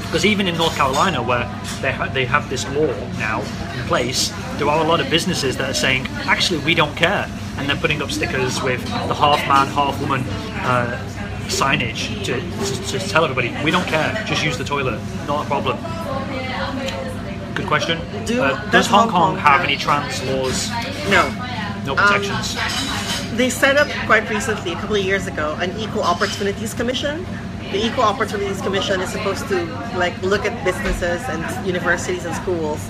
[0.06, 1.44] Because even in North Carolina, where
[1.80, 5.56] they ha- they have this law now in place, there are a lot of businesses
[5.58, 7.26] that are saying, actually, we don't care,
[7.58, 10.22] and they're putting up stickers with the half man, half woman
[10.64, 10.98] uh,
[11.46, 15.48] signage to, to, to tell everybody, we don't care, just use the toilet, not a
[15.48, 15.76] problem.
[17.56, 17.98] Good question.
[18.26, 20.68] Do- Uh, does Hong Hong Kong have any trans laws?
[21.10, 21.22] No.
[21.86, 22.56] No protections.
[23.36, 27.24] They set up quite recently, a couple of years ago, an Equal Opportunities Commission.
[27.72, 29.64] The Equal Opportunities Commission is supposed to
[29.96, 32.80] like look at businesses and universities and schools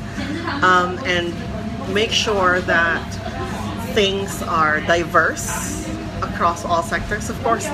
[0.62, 1.32] um, and
[1.94, 3.04] make sure that
[3.94, 5.86] things are diverse
[6.22, 7.28] across all sectors.
[7.30, 7.66] Of course,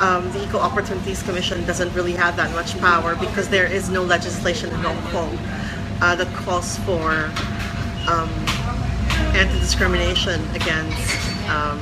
[0.00, 4.02] um, the Equal Opportunities Commission doesn't really have that much power because there is no
[4.02, 5.38] legislation in Hong Kong
[6.00, 7.30] uh, that calls for
[8.08, 8.30] um,
[9.34, 11.80] anti-discrimination against um,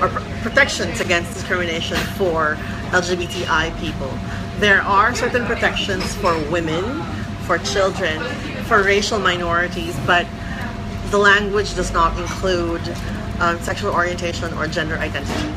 [0.00, 0.08] or
[0.42, 2.56] protections against discrimination for
[2.90, 4.10] LGBTI people.
[4.58, 7.02] There are certain protections for women,
[7.42, 8.22] for children,
[8.64, 10.26] for racial minorities, but
[11.10, 12.82] the language does not include
[13.40, 15.54] um, sexual orientation or gender identity.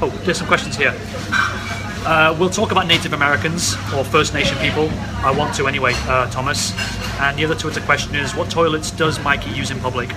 [0.00, 0.94] Oh, there's some questions here.
[2.08, 4.88] Uh, we'll talk about Native Americans or First Nation people.
[5.22, 6.72] I want to anyway, uh, Thomas.
[7.20, 10.10] And the other Twitter question is, what toilets does Mikey use in public?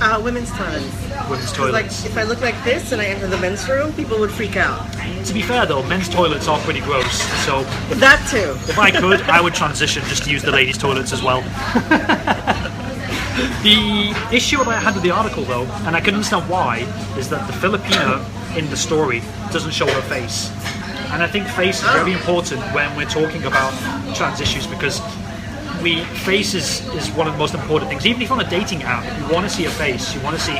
[0.00, 0.86] Uh, women's toilets.
[1.28, 4.20] Women's 'Cause, Like if I look like this and I enter the men's room, people
[4.20, 4.86] would freak out.
[5.24, 7.22] To be fair though, men's toilets are pretty gross.
[7.44, 8.56] So if, That too.
[8.70, 11.40] if I could, I would transition just to use the ladies' toilets as well.
[13.64, 16.86] the issue that I had with the article though, and I can understand why,
[17.18, 18.22] is that the Filipina
[18.56, 20.50] in the story doesn't show her face.
[21.14, 23.72] And I think face is very important when we're talking about
[24.16, 25.00] trans issues because
[25.80, 28.04] we face is, is one of the most important things.
[28.04, 30.42] Even if on a dating app, you want to see a face, you want to
[30.42, 30.58] see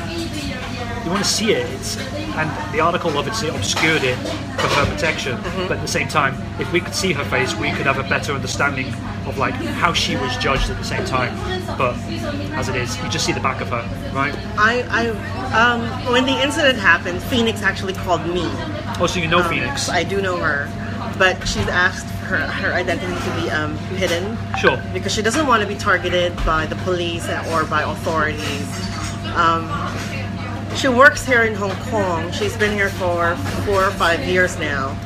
[1.05, 1.69] you want to see it.
[1.75, 5.39] It's, and the article obviously obscured it for her protection.
[5.69, 8.09] But at the same time, if we could see her face, we could have a
[8.09, 8.87] better understanding
[9.27, 11.37] of like how she was judged at the same time.
[11.77, 11.97] But
[12.57, 13.83] as it is, you just see the back of her,
[14.15, 14.35] right?
[14.57, 15.09] I, I
[15.53, 18.45] um, when the incident happened, Phoenix actually called me.
[19.01, 19.89] Oh, so you know Phoenix?
[19.89, 20.69] I do know her,
[21.19, 24.81] but she's asked her her identity to be um, hidden Sure.
[24.93, 28.67] because she doesn't want to be targeted by the police or by authorities.
[29.35, 29.69] Um,
[30.77, 32.31] she works here in Hong Kong.
[32.33, 34.97] She's been here for four or five years now,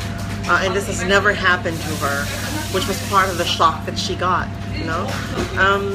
[0.49, 2.25] uh, and this has never happened to her,
[2.75, 4.49] which was part of the shock that she got.
[4.77, 5.03] You know,
[5.59, 5.93] um,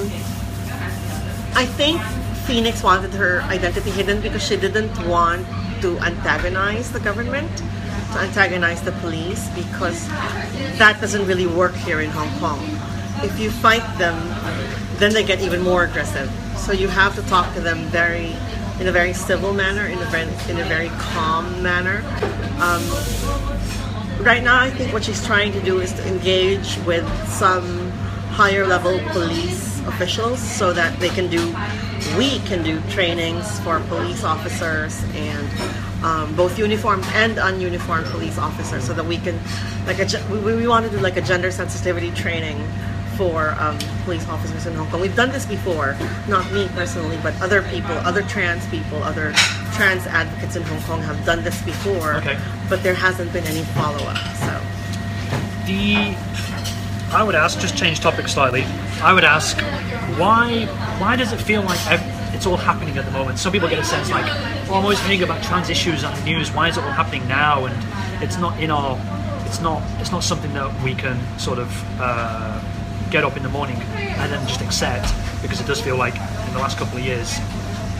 [1.56, 2.02] I think
[2.46, 5.46] Phoenix wanted her identity hidden because she didn't want
[5.82, 7.50] to antagonize the government,
[8.14, 10.08] to antagonize the police, because
[10.78, 12.60] that doesn't really work here in Hong Kong.
[13.24, 14.18] If you fight them,
[14.98, 16.32] then they get even more aggressive.
[16.58, 18.36] So you have to talk to them very,
[18.80, 22.04] in a very civil manner, in a very, in a very calm manner.
[22.62, 22.84] Um,
[24.24, 27.92] right now, I think what she's trying to do is to engage with some
[28.32, 31.56] higher level police officials so that they can do,
[32.18, 35.48] we can do trainings for police officers and
[36.04, 39.40] um, both uniformed and ununiformed police officers so that we can,
[39.86, 42.58] like, a, we, we want to do like a gender sensitivity training
[43.18, 45.00] for um, police officers in Hong Kong.
[45.00, 45.96] We've done this before,
[46.28, 49.34] not me personally, but other people, other trans people, other
[49.74, 52.38] trans advocates in Hong Kong have done this before, Okay.
[52.70, 54.18] but there hasn't been any follow up.
[54.38, 54.62] So.
[55.68, 56.16] The
[57.16, 58.64] I would ask, just change topic slightly.
[59.04, 59.56] I would ask,
[60.20, 60.66] why
[60.98, 62.02] why does it feel like ev-
[62.44, 63.40] it's all happening at the moment?
[63.40, 64.26] Some people get a sense like,
[64.68, 66.52] well, I'm always hearing about trans issues on the news.
[66.52, 67.64] Why is it all happening now?
[67.68, 69.00] And it's not in our,
[69.46, 71.70] it's not it's not something that we can sort of
[72.02, 72.60] uh,
[73.10, 75.08] get up in the morning and then just accept
[75.42, 77.34] because it does feel like in the last couple of years,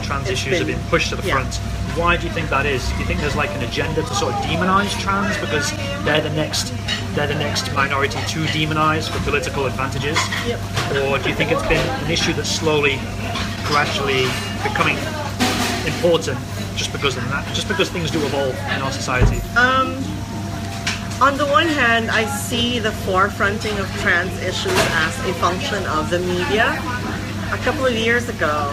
[0.02, 1.40] trans It's issues have been- been pushed to the yeah.
[1.40, 1.54] front.
[1.96, 2.86] Why do you think that is?
[2.90, 5.70] Do you think there's like an agenda to sort of demonize trans because
[6.04, 6.74] they're the next
[7.14, 10.18] they're the next minority to demonize for political advantages?
[10.46, 10.60] Yep.
[11.00, 12.98] Or do you think it's been an issue that's slowly,
[13.64, 14.26] gradually
[14.62, 14.96] becoming
[15.86, 16.38] important
[16.76, 17.46] just because of that?
[17.54, 19.40] Just because things do evolve in our society?
[21.20, 26.10] On the one hand, I see the forefronting of trans issues as a function of
[26.10, 26.76] the media.
[27.52, 28.68] A couple of years ago,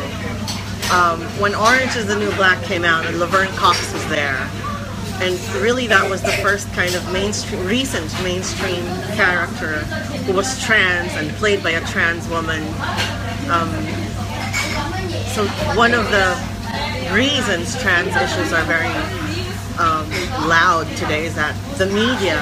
[0.91, 4.49] um, when Orange is the New Black came out and Laverne Cox was there,
[5.21, 8.83] and really that was the first kind of mainstream, recent mainstream
[9.15, 9.85] character
[10.25, 12.61] who was trans and played by a trans woman.
[13.49, 13.69] Um,
[15.33, 16.35] so one of the
[17.13, 18.87] reasons trans issues are very
[19.79, 20.09] um,
[20.47, 22.37] loud today is that the media,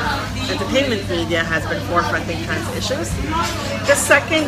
[0.50, 3.10] entertainment media, has been forefronting trans issues.
[3.88, 4.46] The second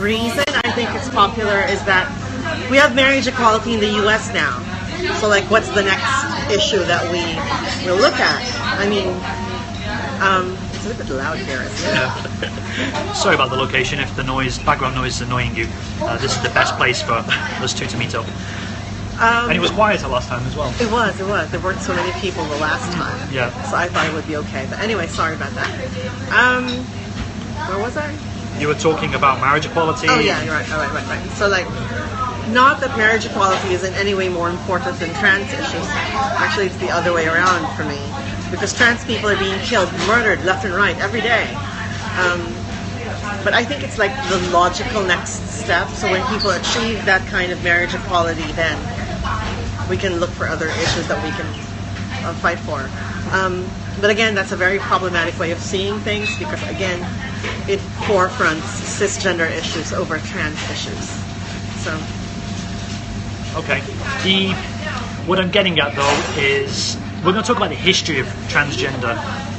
[0.00, 2.10] reason I think it's popular is that
[2.70, 4.32] we have marriage equality in the U.S.
[4.32, 4.62] now.
[5.20, 7.22] So, like, what's the next issue that we
[7.86, 8.42] will look at?
[8.80, 9.08] I mean,
[10.20, 11.62] um, a little bit loud here.
[11.62, 13.16] It?
[13.16, 13.98] Sorry about the location.
[13.98, 15.68] If the noise, background noise, is annoying you,
[16.02, 18.26] uh, this is the best place for us two to meet up.
[19.18, 20.68] Um, And it was quieter last time as well.
[20.80, 21.50] It was, it was.
[21.50, 23.32] There weren't so many people the last time.
[23.32, 23.50] Yeah.
[23.64, 24.66] So I thought it would be okay.
[24.68, 25.70] But anyway, sorry about that.
[26.30, 26.68] Um,
[27.68, 28.14] where was I?
[28.60, 30.06] You were talking about marriage equality.
[30.08, 30.70] Oh yeah, you're right.
[30.70, 31.30] All right, right, right.
[31.32, 31.66] So like,
[32.52, 35.86] not that marriage equality is in any way more important than trans issues.
[36.36, 38.00] Actually, it's the other way around for me,
[38.56, 41.44] because trans people are being killed, murdered left and right every day.
[42.16, 42.40] Um,
[43.44, 45.88] but I think it's like the logical next step.
[45.90, 48.76] So when people achieve that kind of marriage equality, then
[49.88, 51.46] we can look for other issues that we can
[52.24, 52.88] uh, fight for.
[53.30, 53.68] Um,
[54.00, 57.00] but again, that's a very problematic way of seeing things because again,
[57.68, 58.64] it forefronts
[58.98, 61.08] cisgender issues over trans issues.
[61.84, 61.96] So
[63.56, 63.80] Okay.
[64.22, 64.52] The
[65.26, 69.16] what I'm getting at though is we're going to talk about the history of transgender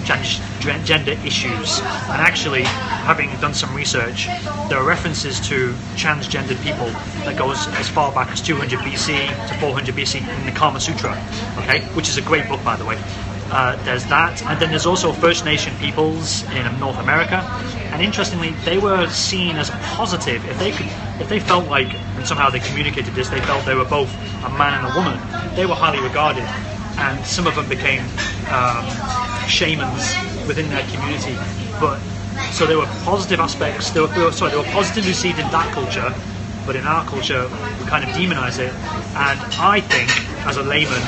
[0.08, 1.80] transgender issues.
[1.80, 4.28] And actually, having done some research,
[4.70, 6.86] there are references to transgendered people
[7.26, 11.12] that goes as far back as 200 BC to 400 BC in the Kama Sutra.
[11.58, 12.98] Okay, which is a great book by the way.
[13.52, 17.38] Uh, there's that, and then there's also First Nation peoples in North America.
[17.92, 20.88] And interestingly, they were seen as positive if they could,
[21.20, 24.14] if they felt like, and somehow they communicated this, they felt they were both
[24.46, 25.56] a man and a woman.
[25.56, 26.44] They were highly regarded,
[26.98, 28.04] and some of them became
[28.50, 28.86] um,
[29.48, 30.16] shamans
[30.48, 31.36] within their community.
[31.80, 32.00] But
[32.52, 33.92] so there were positive aspects.
[33.92, 36.14] They were, they were sorry, they were positively received in that culture,
[36.66, 37.44] but in our culture,
[37.80, 38.74] we kind of demonize it.
[39.16, 40.10] And I think,
[40.48, 41.02] as a layman,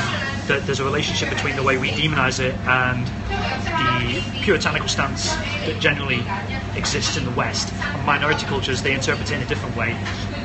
[0.47, 5.78] that there's a relationship between the way we demonize it and the puritanical stance that
[5.80, 6.23] generally
[6.75, 7.71] exists in the West.
[7.73, 9.91] And minority cultures, they interpret it in a different way.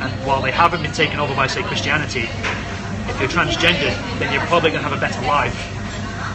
[0.00, 2.28] And while they haven't been taken over by, say, Christianity,
[3.14, 5.54] if you're transgendered, then you're probably going to have a better life.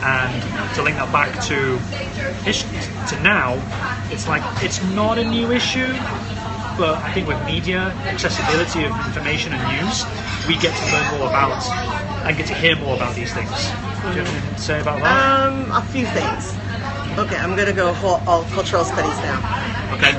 [0.02, 0.32] And
[0.76, 1.78] to link that back to
[2.48, 3.60] history, to now,
[4.12, 5.92] it's like it's not a new issue,
[6.80, 10.06] but I think with media, accessibility of information and news,
[10.48, 11.60] we get to learn more about
[12.24, 13.52] and get to hear more about these things.
[13.52, 15.52] Do you have anything to say about that?
[15.52, 16.56] um, a few things.
[17.20, 19.44] Okay, I'm gonna go whole, all cultural studies now.
[20.00, 20.16] Okay.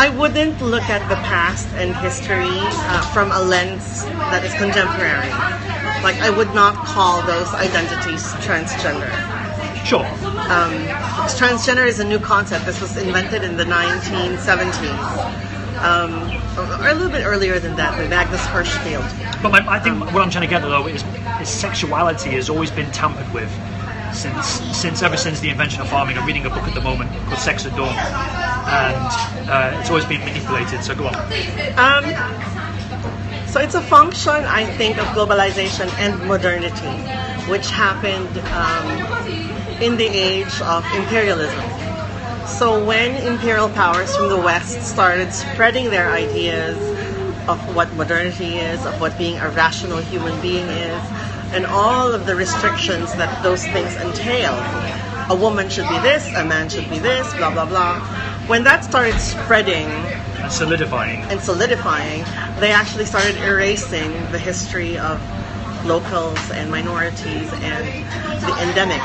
[0.00, 5.28] I wouldn't look at the past and history uh, from a lens that is contemporary.
[6.02, 9.12] Like I would not call those identities transgender.
[9.84, 10.06] Sure.
[10.48, 10.72] Um,
[11.36, 12.64] transgender is a new concept.
[12.64, 14.88] This was invented in the 1970s,
[15.84, 16.14] um,
[16.80, 19.04] or a little bit earlier than that, with Magnus Hirschfeld.
[19.42, 21.04] But my, I think what I'm trying to get at though is,
[21.42, 23.52] is sexuality has always been tampered with
[24.12, 24.46] since
[24.76, 26.18] since ever since the invention of farming.
[26.18, 30.04] I'm reading a book at the moment called Sex at Dawn, and uh, it's always
[30.06, 30.82] been manipulated.
[30.82, 31.14] So go on.
[31.78, 32.04] Um,
[33.46, 36.94] so it's a function, I think, of globalization and modernity,
[37.50, 41.64] which happened um, in the age of imperialism.
[42.46, 46.76] So when imperial powers from the West started spreading their ideas
[47.48, 51.02] of what modernity is, of what being a rational human being is,
[51.52, 54.54] and all of the restrictions that those things entail.
[55.30, 58.00] A woman should be this, a man should be this, blah, blah, blah.
[58.48, 61.22] When that started spreading And solidifying.
[61.30, 62.24] and solidifying,
[62.58, 65.20] they actually started erasing the history of
[65.86, 67.86] locals and minorities and
[68.42, 69.00] the endemic.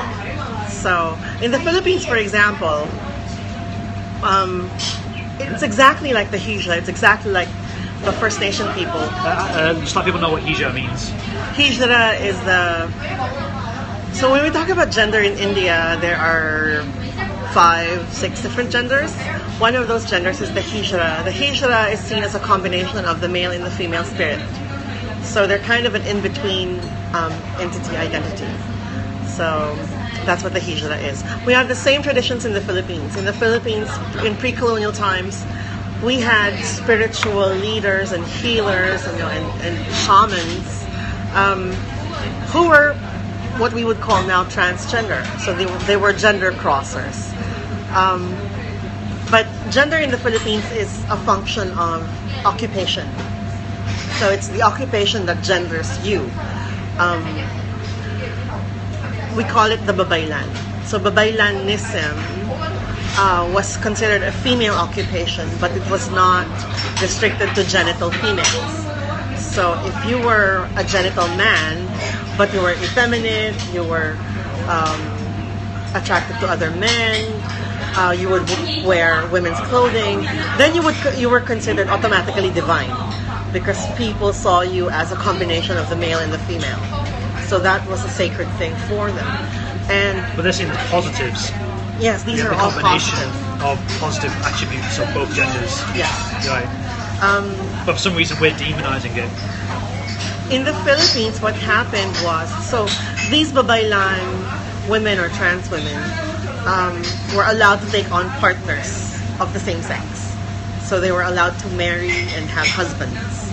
[0.70, 2.88] So, in the Philippines, for example,
[4.24, 4.70] um,
[5.40, 6.78] it's exactly like the Hijra.
[6.78, 7.50] It's exactly like
[8.02, 9.00] the First Nation people.
[9.00, 11.12] Uh, uh, just let people know what hijra means.
[11.56, 12.90] Hijra is the.
[14.14, 16.84] So when we talk about gender in India, there are
[17.54, 19.14] five, six different genders.
[19.60, 21.24] One of those genders is the Hijra.
[21.24, 24.42] The Hijra is seen as a combination of the male and the female spirit.
[25.24, 26.80] So they're kind of an in-between
[27.14, 28.52] um, entity identity.
[29.26, 29.76] So
[30.26, 31.24] that's what the Hijra is.
[31.46, 33.16] We have the same traditions in the Philippines.
[33.16, 33.90] In the Philippines,
[34.24, 35.46] in pre-colonial times,
[36.04, 40.86] we had spiritual leaders and healers and, and, and shamans
[41.34, 41.72] um,
[42.52, 42.94] who were
[43.58, 45.24] what we would call now transgender.
[45.40, 47.32] So they, they were gender crossers.
[47.94, 48.36] Um,
[49.32, 52.04] but gender in the Philippines is a function of
[52.46, 53.08] occupation.
[54.20, 56.30] So it's the occupation that genders you.
[57.00, 57.24] Um,
[59.36, 60.48] we call it the babaylan.
[60.86, 62.45] So babaylanism
[63.18, 66.48] uh, was considered a female occupation, but it was not
[67.02, 68.86] restricted to genital females.
[69.40, 71.88] So if you were a genital man,
[72.38, 74.18] but you were effeminate, you were
[74.68, 75.00] um,
[75.94, 77.42] attracted to other men,
[77.96, 78.48] uh, you would
[78.86, 80.20] wear women's clothing,
[80.58, 82.92] then you would you were considered automatically divine
[83.54, 86.80] because people saw you as a combination of the male and the female.
[87.48, 89.28] So that was a sacred thing for them.
[89.88, 91.52] And But they're seeing the positives
[92.00, 93.64] Yes, these are have all the combination positive.
[93.64, 95.80] of positive attributes of both genders.
[95.96, 96.12] Yes.
[96.48, 96.68] Right.
[97.24, 99.30] Um, But for some reason, we're demonizing it.
[100.52, 102.86] in the Philippines, what happened was so
[103.32, 104.22] these babaylan
[104.90, 105.98] women or trans women
[106.68, 107.02] um,
[107.36, 110.36] were allowed to take on partners of the same sex.
[110.82, 113.50] So they were allowed to marry and have husbands.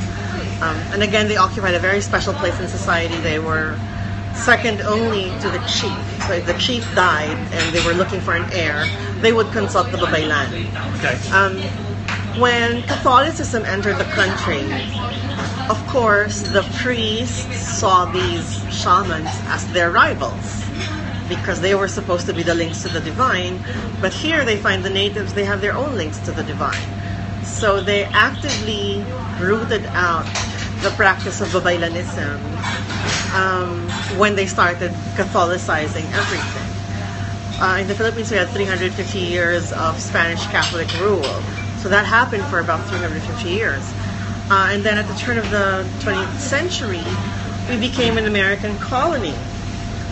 [0.61, 3.17] Um, and again, they occupied a very special place in society.
[3.21, 3.79] They were
[4.35, 5.97] second only to the chief.
[6.27, 8.87] So if the chief died and they were looking for an heir,
[9.21, 10.49] they would consult the babaylan.
[10.99, 11.17] Okay.
[11.31, 11.59] Um,
[12.41, 14.63] when Catholicism entered the country,
[15.69, 20.65] of course, the priests saw these shamans as their rivals
[21.29, 23.63] because they were supposed to be the links to the divine.
[24.01, 26.83] But here they find the natives, they have their own links to the divine.
[27.45, 29.05] So they actively
[29.39, 30.27] rooted out
[30.83, 32.39] the practice of babaylanism
[33.35, 37.63] um, when they started Catholicizing everything.
[37.63, 41.23] Uh, in the Philippines, we had 350 years of Spanish Catholic rule.
[41.79, 43.83] So that happened for about 350 years.
[44.51, 47.03] Uh, and then at the turn of the 20th century,
[47.71, 49.35] we became an American colony.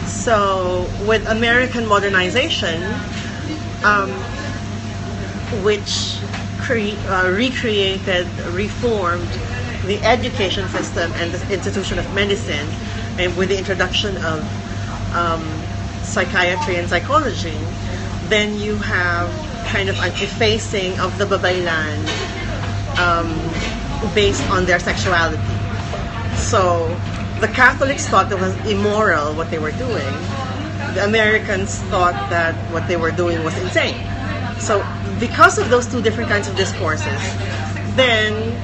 [0.07, 2.83] So with American modernization,
[3.85, 4.11] um,
[5.65, 6.21] which
[6.59, 9.29] cre- uh, recreated, reformed
[9.87, 12.69] the education system and the institution of medicine,
[13.19, 14.41] and with the introduction of
[15.15, 15.43] um,
[16.03, 17.57] psychiatry and psychology,
[18.29, 19.29] then you have
[19.67, 21.99] kind of an effacing of the babaylan
[22.99, 25.43] um, based on their sexuality.
[26.37, 26.89] So
[27.41, 30.13] the Catholics thought it was immoral what they were doing.
[30.95, 33.97] The Americans thought that what they were doing was insane.
[34.59, 34.85] So
[35.19, 37.21] because of those two different kinds of discourses,
[37.97, 38.61] then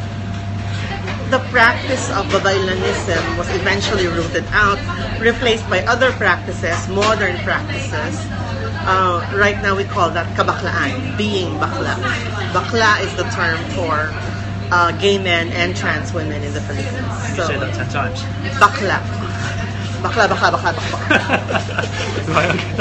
[1.31, 4.79] the practice of babaylanism was eventually rooted out,
[5.21, 8.15] replaced by other practices, modern practices.
[8.89, 11.95] Uh, right now we call that kabaklaan, being bakla.
[12.55, 14.11] Bakla is the term for
[14.71, 16.95] uh, gay men and trans women in the Philippines.
[17.37, 18.21] You say that ten times.
[18.63, 19.03] bakla.
[20.03, 20.99] Bakla, bakla, bakla, bakla.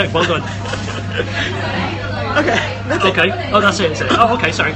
[0.14, 0.43] Well done.
[2.36, 3.10] Okay, that's it.
[3.18, 3.52] Okay.
[3.54, 3.91] Oh, that's it.
[3.93, 4.08] Is it?
[4.12, 4.52] Oh, okay.
[4.52, 4.74] Sorry.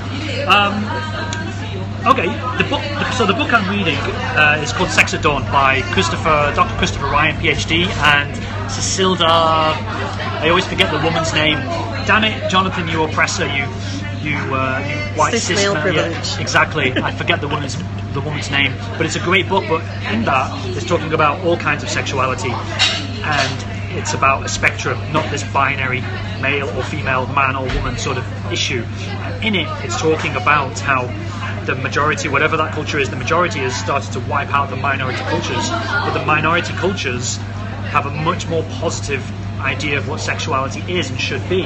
[0.48, 0.86] Um,
[2.08, 2.28] okay.
[2.58, 2.82] The book.
[3.14, 3.98] So the book I'm reading
[4.38, 6.78] uh, is called Sex at Dawn by Christopher, Dr.
[6.78, 8.34] Christopher Ryan, PhD, and
[8.70, 9.28] Cacilda.
[9.28, 11.58] I always forget the woman's name.
[12.08, 13.66] Damn it, Jonathan, you oppressor, you,
[14.22, 16.14] you, uh, you white Cis male privilege.
[16.14, 16.94] Yeah, exactly.
[16.94, 17.78] I forget the woman's
[18.14, 19.66] the woman's name, but it's a great book.
[19.68, 19.82] But
[20.12, 25.30] in that, it's talking about all kinds of sexuality, and it's about a spectrum, not
[25.32, 26.02] this binary
[26.42, 28.84] male or female, man or woman sort of issue.
[29.42, 31.04] In it, it's talking about how
[31.66, 35.20] the majority, whatever that culture is, the majority has started to wipe out the minority
[35.24, 37.38] cultures, but the minority cultures
[37.92, 39.24] have a much more positive
[39.60, 41.64] idea of what sexuality is and should be,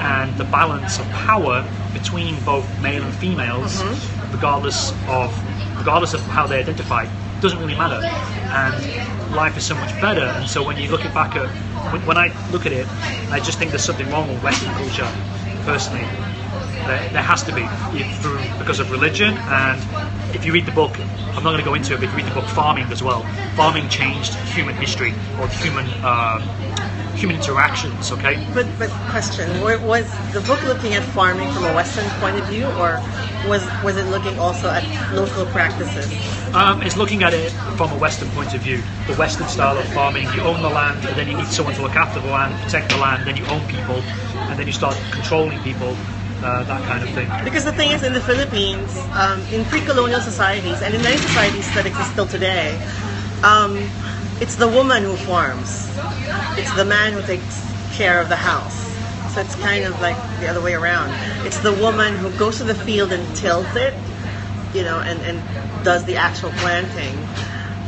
[0.00, 4.32] and the balance of power between both male and females, mm-hmm.
[4.32, 5.32] regardless of
[5.78, 7.06] regardless of how they identify,
[7.40, 8.04] doesn't really matter.
[8.04, 10.24] And life is so much better.
[10.24, 11.48] And so when you look it back at
[11.92, 12.86] when, when I look at it,
[13.30, 15.08] I just think there's something wrong with Western culture,
[15.64, 16.27] personally.
[16.88, 17.66] There, there has to be
[18.20, 19.78] through because of religion and
[20.34, 20.98] if you read the book
[21.36, 23.02] I'm not going to go into it but if you read the book Farming as
[23.02, 23.22] well
[23.60, 26.40] farming changed human history or human uh,
[27.14, 32.08] human interactions okay But but question: Was the book looking at farming from a Western
[32.22, 33.00] point of view, or
[33.46, 36.08] was was it looking also at local practices?
[36.54, 38.82] Um, it's looking at it from a Western point of view.
[39.06, 41.82] The Western style of farming, you own the land, and then you need someone to
[41.82, 44.02] look after the land, protect the land, then you own people,
[44.48, 45.96] and then you start controlling people,
[46.42, 47.28] uh, that kind of thing.
[47.44, 51.72] Because the thing is, in the Philippines, um, in pre-colonial societies, and in many societies
[51.74, 52.80] that exist still today,
[53.42, 53.76] um,
[54.40, 55.88] it's the woman who farms.
[56.58, 57.64] It's the man who takes
[57.96, 58.86] care of the house.
[59.34, 61.10] So it's kind of like the other way around.
[61.46, 63.94] It's the woman who goes to the field and tills it,
[64.74, 67.16] you know, and, and does the actual planting.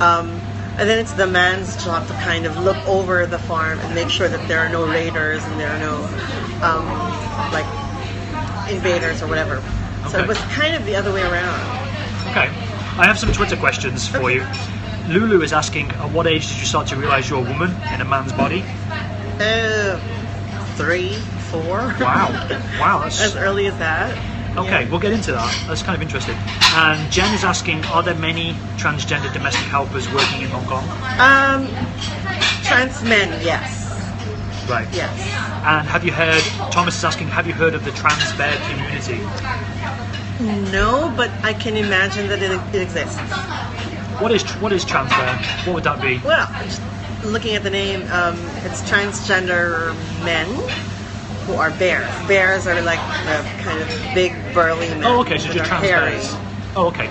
[0.01, 0.40] Um,
[0.78, 4.09] and then it's the man's job to kind of look over the farm and make
[4.09, 5.96] sure that there are no raiders and there are no
[6.62, 6.86] um,
[7.53, 7.66] like
[8.70, 9.62] invaders or whatever.
[10.08, 11.60] So it was kind of the other way around.
[12.30, 12.48] Okay,
[12.98, 14.44] I have some Twitter questions for you.
[15.08, 18.00] Lulu is asking, at what age did you start to realise you're a woman in
[18.00, 18.64] a man's body?
[19.40, 19.98] Uh,
[20.76, 21.14] three,
[21.50, 21.94] four.
[22.00, 22.30] Wow,
[22.80, 24.16] wow, as early as that.
[24.56, 24.82] okay.
[24.84, 24.90] Yeah.
[24.90, 25.64] We'll get into that.
[25.66, 26.36] That's kind of interesting.
[26.74, 30.84] And Jen is asking, are there many transgender domestic helpers working in Hong Kong?
[31.18, 31.66] Um,
[32.62, 33.79] trans men, yes,
[34.70, 34.86] Right.
[34.94, 35.10] yes.
[35.66, 36.42] And have you heard?
[36.70, 39.18] Thomas is asking, have you heard of the trans bear community?
[40.70, 43.18] No, but I can imagine that it, it exists.
[44.20, 45.36] What is what is trans bear?
[45.66, 46.18] What would that be?
[46.24, 46.80] Well, just
[47.24, 49.94] looking at the name, um, it's transgender
[50.24, 50.46] men
[51.46, 52.08] who are bears.
[52.28, 55.04] Bears are like the kind of big burly men.
[55.04, 56.12] Oh, okay, so just trans hairy.
[56.12, 56.36] bears.
[56.76, 57.08] Oh, okay.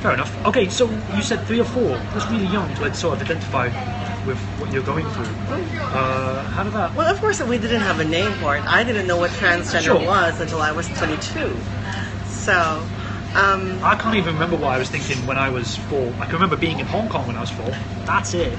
[0.00, 0.46] Fair enough.
[0.46, 1.96] Okay, so you said three or four.
[2.12, 3.68] That's really young to sort of identify
[4.26, 5.26] with what you're going through.
[5.92, 6.94] Uh, how did that?
[6.94, 8.64] Well, of course, we didn't have a name for it.
[8.66, 10.04] I didn't know what transgender Sure.
[10.04, 11.56] was until I was 22.
[12.26, 12.86] So,
[13.34, 16.12] um, I can't even remember what I was thinking when I was four.
[16.20, 17.72] I can remember being in Hong Kong when I was four.
[18.04, 18.56] That's it.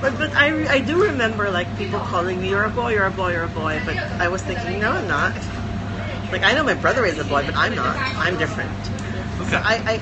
[0.00, 3.10] but, but I, I do remember like people calling me, "You're a boy, you're a
[3.10, 5.34] boy, you're a boy." But I was thinking, no, I'm not.
[6.32, 7.96] Like I know my brother is a boy, but I'm not.
[8.18, 8.70] I'm different.
[9.40, 9.50] Okay.
[9.50, 10.00] So I,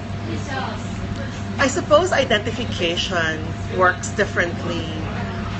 [1.58, 3.44] I, I suppose identification
[3.76, 4.84] works differently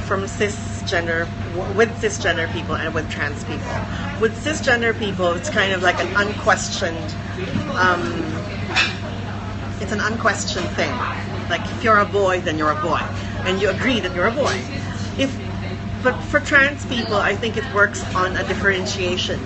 [0.05, 1.27] from cisgender
[1.75, 3.75] with cisgender people and with trans people.
[4.21, 7.15] With cisgender people, it's kind of like an unquestioned.
[7.77, 8.03] Um,
[9.81, 10.91] it's an unquestioned thing.
[11.49, 13.01] Like if you're a boy, then you're a boy,
[13.45, 14.61] and you agree that you're a boy.
[15.19, 15.37] If,
[16.03, 19.41] but for trans people, I think it works on a differentiation.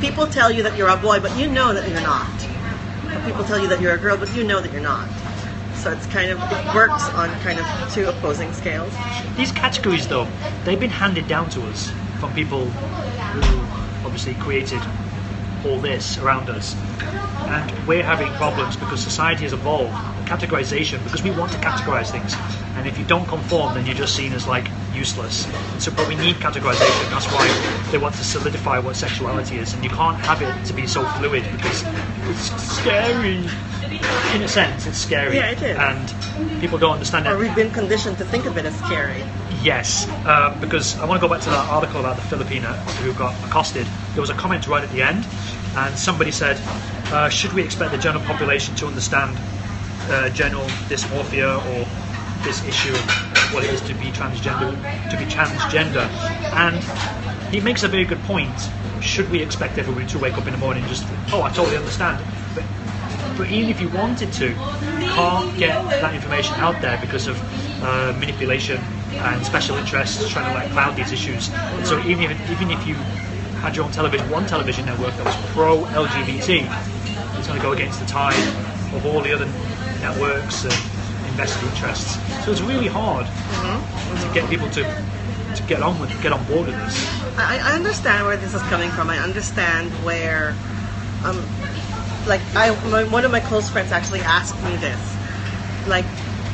[0.00, 2.30] People tell you that you're a boy, but you know that you're not.
[3.26, 5.08] People tell you that you're a girl, but you know that you're not.
[5.84, 8.90] So it's kind of it works on kind of two opposing scales.
[9.36, 10.26] These categories, though,
[10.64, 14.80] they've been handed down to us from people who obviously created
[15.66, 16.74] all this around us.
[17.02, 19.92] And we're having problems because society has evolved,
[20.26, 22.34] categorization, because we want to categorize things.
[22.76, 25.46] And if you don't conform, then you're just seen as like useless.
[25.72, 27.10] And so, but we need categorization.
[27.10, 27.46] That's why
[27.90, 29.74] they want to solidify what sexuality is.
[29.74, 31.84] And you can't have it to be so fluid because
[32.30, 33.48] it's scary.
[34.34, 35.36] In a sense, it's scary.
[35.36, 35.76] Yeah, it is.
[35.76, 37.32] And people don't understand it.
[37.32, 39.22] Or we've been conditioned to think of it as scary.
[39.62, 43.12] Yes, uh, because I want to go back to that article about the Filipina who
[43.14, 43.86] got accosted.
[44.14, 45.26] There was a comment right at the end,
[45.76, 46.60] and somebody said,
[47.12, 49.38] uh, "Should we expect the general population to understand
[50.10, 51.86] uh, gender dysmorphia or
[52.44, 54.76] this issue of what it is to be transgender?
[55.10, 56.10] To be transgender?"
[56.52, 56.82] And
[57.52, 58.70] he makes a very good point.
[59.00, 61.76] Should we expect everybody to wake up in the morning and just, "Oh, I totally
[61.76, 62.18] understand,"
[62.54, 62.64] but
[63.36, 67.36] but even if you wanted to, you can't get that information out there because of
[67.82, 68.80] uh, manipulation
[69.18, 71.50] and special interests trying to like cloud these issues.
[71.84, 72.94] So even if even if you
[73.60, 76.68] had your own television, one television network that was pro LGBT,
[77.38, 78.34] it's going to go against the tide
[78.94, 79.46] of all the other
[80.00, 80.93] networks and
[81.34, 82.14] invested interests.
[82.44, 86.66] So it's really hard to get people to to get on with get on board
[86.66, 86.96] with this.
[87.36, 89.10] I, I understand where this is coming from.
[89.10, 90.54] I understand where,
[91.24, 91.36] um,
[92.26, 95.16] like, I my, one of my close friends actually asked me this,
[95.88, 96.06] like,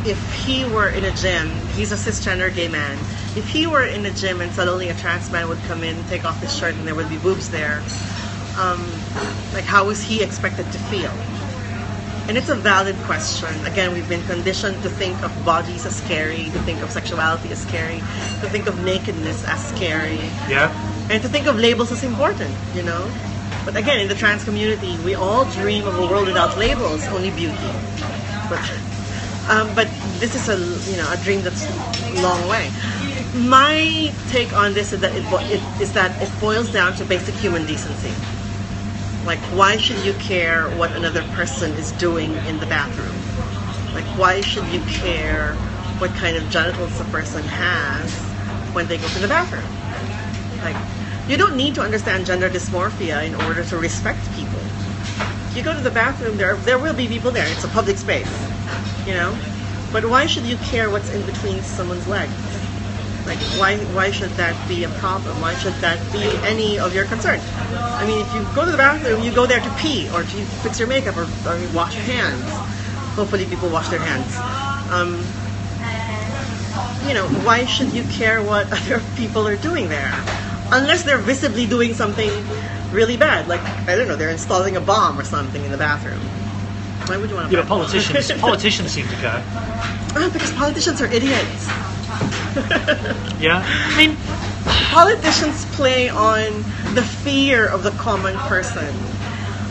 [0.07, 2.97] if he were in a gym, he's a cisgender gay man.
[3.37, 6.24] If he were in a gym and suddenly a trans man would come in, take
[6.24, 7.83] off his shirt, and there would be boobs there,
[8.57, 8.81] um,
[9.53, 11.12] like, how is he expected to feel?
[12.29, 13.49] And it's a valid question.
[13.66, 17.59] Again, we've been conditioned to think of bodies as scary, to think of sexuality as
[17.61, 17.99] scary,
[18.41, 20.71] to think of nakedness as scary, Yeah.
[21.11, 23.11] and to think of labels as important, you know?
[23.64, 27.31] But again, in the trans community, we all dream of a world without labels, only
[27.31, 27.71] beauty.
[28.49, 28.62] But,
[29.49, 30.57] um, but this is a
[30.91, 32.71] you know a dream that's a long way.
[33.35, 37.35] My take on this is that it, it is that it boils down to basic
[37.37, 38.12] human decency.
[39.25, 43.16] Like, why should you care what another person is doing in the bathroom?
[43.95, 45.55] Like, why should you care
[45.99, 48.11] what kind of genitals a person has
[48.73, 49.71] when they go to the bathroom?
[50.62, 50.77] Like,
[51.29, 54.61] you don't need to understand gender dysmorphia in order to respect people.
[55.55, 57.49] You go to the bathroom, there there will be people there.
[57.49, 58.49] It's a public space,
[59.07, 59.37] you know.
[59.93, 62.49] But why should you care what's in between someone's legs?
[63.31, 65.41] Like, why why should that be a problem?
[65.41, 67.39] Why should that be any of your concern?
[67.78, 70.37] I mean, if you go to the bathroom, you go there to pee or to
[70.66, 72.43] fix your makeup or, or wash your hands.
[73.14, 74.35] Hopefully, people wash their hands.
[74.91, 75.22] Um,
[77.07, 80.12] you know, why should you care what other people are doing there?
[80.72, 82.33] Unless they're visibly doing something
[82.91, 86.18] really bad, like I don't know, they're installing a bomb or something in the bathroom.
[87.07, 87.57] Why would you want to?
[87.57, 89.45] Yeah, politicians politicians seem to care.
[90.18, 91.70] Ah, because politicians are idiots.
[93.40, 93.64] Yeah.
[93.64, 94.16] I mean,
[94.90, 96.62] Politicians play on
[96.94, 98.92] the fear of the common person,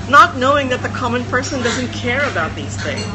[0.09, 3.05] not knowing that the common person doesn't care about these things.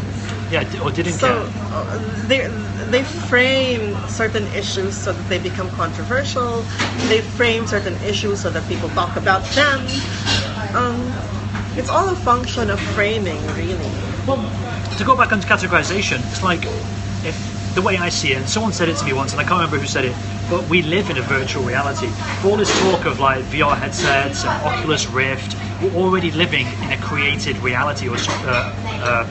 [0.52, 1.52] yeah, or didn't So care.
[1.72, 1.98] uh,
[2.28, 2.46] they
[2.92, 6.62] they frame certain issues so that they become controversial.
[7.08, 9.80] They frame certain issues so that people talk about them.
[10.76, 11.00] Um,
[11.76, 13.90] it's all a function of framing, really.
[14.28, 14.38] Well,
[14.98, 16.64] to go back onto categorization, it's like
[17.24, 17.34] if
[17.74, 19.58] the way I see it, and someone said it to me once, and I can't
[19.58, 20.14] remember who said it,
[20.48, 22.08] but we live in a virtual reality.
[22.44, 26.98] All this talk of like VR headsets and Oculus Rift, we're already living in a
[26.98, 28.72] created reality or uh,
[29.02, 29.26] uh,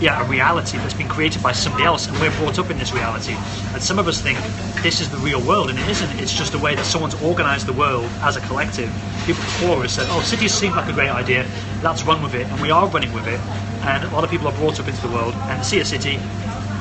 [0.00, 2.92] yeah, a reality that's been created by somebody else, and we're brought up in this
[2.92, 3.34] reality.
[3.72, 4.38] And some of us think
[4.82, 6.20] this is the real world, and it isn't.
[6.20, 8.92] It's just a way that someone's organised the world as a collective.
[9.24, 11.46] People before us said, "Oh, cities seem like a great idea.
[11.82, 13.40] Let's run with it," and we are running with it.
[13.86, 16.20] And a lot of people are brought up into the world and see a city.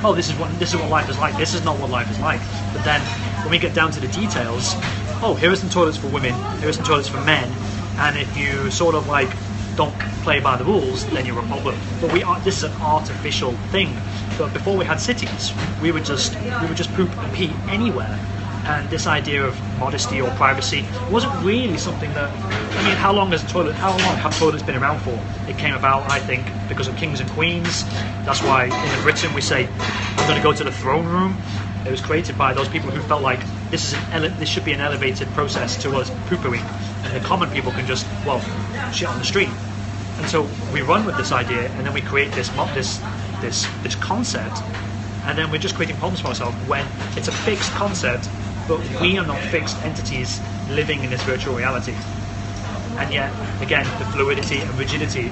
[0.08, 1.36] Oh, this is what this is what life is like.
[1.36, 2.40] This is not what life is like.
[2.72, 3.02] But then
[3.42, 4.76] when we get down to the details,
[5.24, 6.36] oh, here are some toilets for women.
[6.60, 7.52] Here are some toilets for men.
[7.98, 9.30] And if you sort of like
[9.76, 11.76] don't play by the rules, then you're a problem.
[12.02, 13.98] But we are this is an artificial thing.
[14.38, 15.52] But before we had cities,
[15.82, 18.20] we would just we would just poop and pee anywhere.
[18.66, 23.32] And this idea of modesty or privacy wasn't really something that I mean, how long
[23.32, 25.18] has toilet how long have toilets been around for?
[25.48, 27.86] It came about, I think, because of kings and queens.
[28.26, 29.68] That's why in Britain we say
[30.18, 31.38] I'm going to go to the throne room.
[31.86, 33.40] It was created by those people who felt like
[33.70, 36.62] this is an ele- this should be an elevated process to us poopery,
[37.04, 38.42] and the common people can just well
[38.92, 39.50] shit on the street.
[40.18, 43.00] And so we run with this idea, and then we create this this
[43.42, 44.64] this this concept,
[45.26, 48.30] and then we're just creating problems for ourselves when it's a fixed concept,
[48.68, 51.96] but we are not fixed entities living in this virtual reality.
[52.98, 55.32] And yet, again, the fluidity and rigidity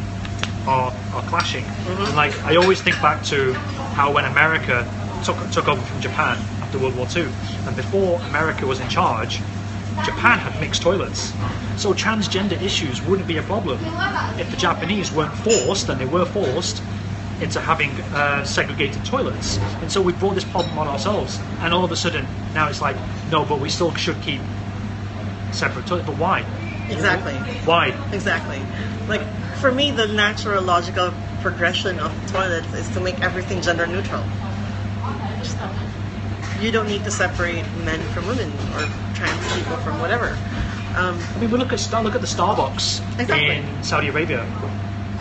[0.68, 1.64] are, are clashing.
[1.64, 2.04] Mm-hmm.
[2.04, 3.54] And like I always think back to
[3.96, 4.88] how when America
[5.24, 7.28] took took over from Japan after World War II,
[7.66, 9.42] and before America was in charge,
[10.04, 11.34] Japan had mixed toilets.
[11.78, 13.80] So transgender issues wouldn't be a problem
[14.40, 16.82] if the Japanese weren't forced, and they were forced,
[17.44, 19.60] into having uh, segregated toilets.
[19.82, 21.40] And so we brought this problem on ourselves.
[21.60, 22.96] And all of a sudden, now it's like,
[23.32, 24.42] no, but we still should keep
[25.52, 26.08] separate toilets.
[26.08, 26.46] But why?
[26.90, 27.36] Exactly.
[27.66, 27.88] Why?
[28.12, 28.62] Exactly.
[29.08, 29.22] Like
[29.58, 34.24] for me, the natural logical progression of toilets is to make everything gender neutral.
[36.60, 40.38] You don't need to separate men from women or trans people from whatever.
[40.96, 43.58] Um, I mean, we look at look at the Starbucks Exactly.
[43.58, 44.46] in Saudi Arabia.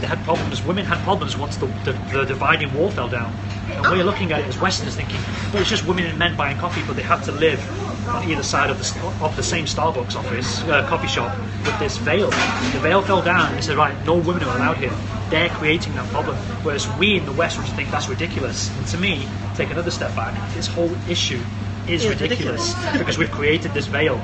[0.03, 0.64] They had problems.
[0.64, 3.32] Women had problems once the, the, the dividing wall fell down,
[3.70, 5.20] and we're looking at it as Westerners thinking,
[5.53, 7.61] well, it's just women and men buying coffee, but they have to live
[8.09, 11.98] on either side of the of the same Starbucks office uh, coffee shop with this
[11.98, 12.30] veil.
[12.30, 14.92] The veil fell down, and they said, right, no women are allowed here.
[15.30, 18.76] They're creating that problem, whereas we in the West would think that's ridiculous.
[18.78, 20.34] And to me, take another step back.
[20.53, 21.40] This whole issue
[21.86, 22.98] is ridiculous, ridiculous.
[22.98, 24.20] because we've created this veil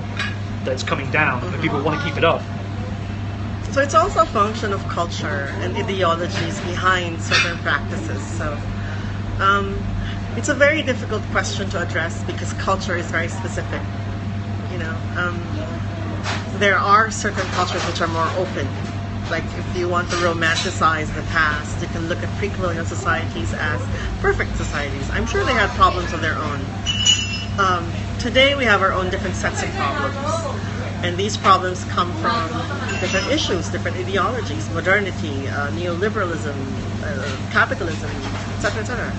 [0.65, 2.43] that's coming down, and people want to keep it up.
[3.79, 8.21] So it's also a function of culture and ideologies behind certain practices.
[8.37, 8.59] So
[9.39, 9.81] um,
[10.37, 13.81] it's a very difficult question to address because culture is very specific.
[14.73, 15.39] You know, um,
[16.59, 18.67] there are certain cultures which are more open.
[19.31, 23.81] Like if you want to romanticize the past, you can look at pre-colonial societies as
[24.21, 25.09] perfect societies.
[25.11, 26.67] I'm sure they had problems of their own.
[27.61, 30.78] Um, today we have our own different sets of problems.
[31.03, 32.49] And these problems come from
[33.01, 36.57] different issues, different ideologies, modernity, uh, neoliberalism,
[37.03, 38.11] uh, capitalism,
[38.57, 39.13] etc., etc.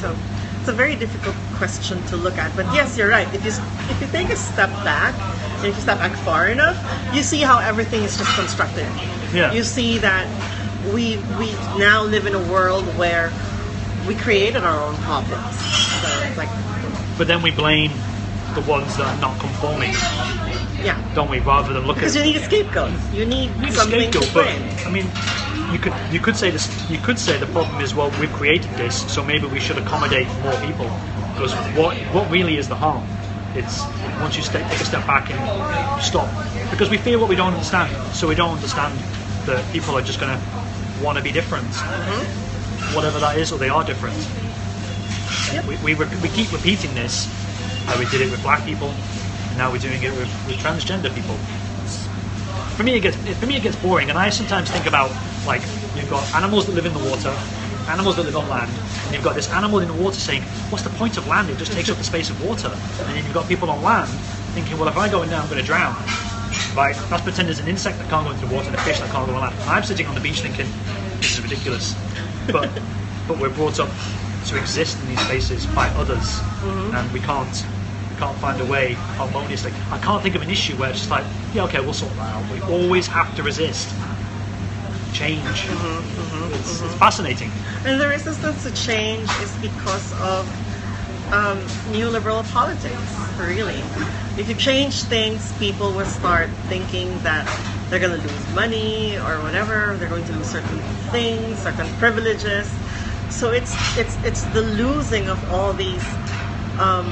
[0.00, 0.16] So
[0.60, 2.54] it's a very difficult question to look at.
[2.54, 3.26] But yes, you're right.
[3.34, 5.14] If you if you take a step back,
[5.58, 6.78] and if you step back far enough,
[7.14, 8.86] you see how everything is just constructed.
[9.34, 9.52] Yeah.
[9.52, 10.26] You see that
[10.94, 13.32] we we now live in a world where
[14.06, 15.56] we created our own problems.
[16.00, 16.48] So it's like,
[17.18, 17.92] But then we blame
[18.54, 19.92] the ones that are not conforming,
[20.84, 21.14] yeah.
[21.14, 21.40] don't we?
[21.40, 22.92] Rather than look at Because you need a scapegoat.
[23.12, 24.34] You need need a something to scapegoat.
[24.34, 24.86] But blame.
[24.86, 25.06] I mean,
[25.72, 26.68] you could you could say this.
[26.90, 30.28] You could say the problem is well, we've created this, so maybe we should accommodate
[30.42, 30.90] more people.
[31.34, 33.06] Because what what really is the harm?
[33.54, 33.82] It's
[34.20, 36.28] once you step, take a step back and stop,
[36.70, 37.90] because we fear what we don't understand.
[38.14, 38.98] So we don't understand
[39.46, 40.44] that people are just going to
[41.02, 41.66] want to be different,
[42.94, 44.16] whatever that is, or they are different.
[45.52, 45.66] Yep.
[45.66, 47.26] We, we, we keep repeating this.
[47.88, 48.94] Uh, we did it with black people,
[49.50, 51.36] and now we're doing it with, with transgender people.
[52.76, 55.10] For me, it gets for me it gets boring, and I sometimes think about
[55.46, 55.60] like
[55.94, 57.28] you've got animals that live in the water,
[57.88, 58.70] animals that live on land,
[59.04, 61.50] and you've got this animal in the water saying, "What's the point of land?
[61.50, 64.08] It just takes up the space of water." And then you've got people on land
[64.54, 65.94] thinking, "Well, if I go in there, I'm going to drown."
[66.74, 66.96] Right?
[67.10, 69.10] Let's pretend there's an insect that can't go into the water and a fish that
[69.10, 69.54] can't go on land.
[69.68, 70.66] I'm sitting on the beach thinking,
[71.18, 71.94] "This is ridiculous,"
[72.50, 72.70] but
[73.28, 73.90] but we're brought up
[74.46, 76.96] to exist in these spaces by others, mm-hmm.
[76.96, 77.66] and we can't
[78.20, 79.72] can't find a way harmoniously.
[79.90, 82.34] I can't think of an issue where it's just like, yeah, okay, we'll sort that
[82.34, 82.52] out.
[82.52, 83.92] We always have to resist
[85.12, 85.42] change.
[86.52, 87.50] It's, it's fascinating.
[87.84, 90.46] And the resistance to change is because of
[91.32, 91.58] um,
[91.92, 93.80] neoliberal politics, really.
[94.36, 97.48] If you change things, people will start thinking that
[97.88, 99.96] they're going to lose money or whatever.
[99.96, 100.78] They're going to lose certain
[101.10, 102.70] things, certain privileges.
[103.30, 106.04] So it's it's it's the losing of all these
[106.78, 107.06] um,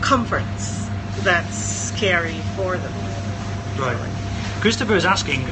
[0.00, 0.88] comforts
[1.22, 2.92] that's scary for them.
[3.78, 3.96] Right.
[4.60, 5.44] Christopher is asking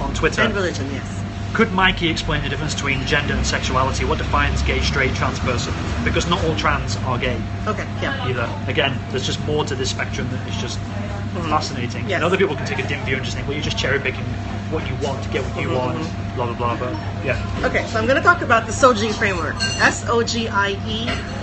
[0.00, 0.42] on Twitter.
[0.42, 1.24] And religion, yes.
[1.54, 4.04] could Mikey explain the difference between gender and sexuality?
[4.04, 5.74] What defines gay, straight, trans person?
[6.04, 8.26] Because not all trans are gay Okay, yeah.
[8.26, 8.48] either.
[8.68, 11.48] Again, there's just more to this spectrum that is just mm-hmm.
[11.48, 12.08] fascinating.
[12.08, 12.16] Yes.
[12.16, 14.00] And other people can take a dim view and just think, well, you're just cherry
[14.00, 14.24] picking
[14.70, 16.36] what you want to get what you mm-hmm, want, mm-hmm.
[16.36, 16.78] blah blah blah.
[16.78, 16.94] But
[17.24, 19.56] yeah, Okay, so I'm going to talk about the SOGIE framework.
[19.80, 21.39] S O G I E.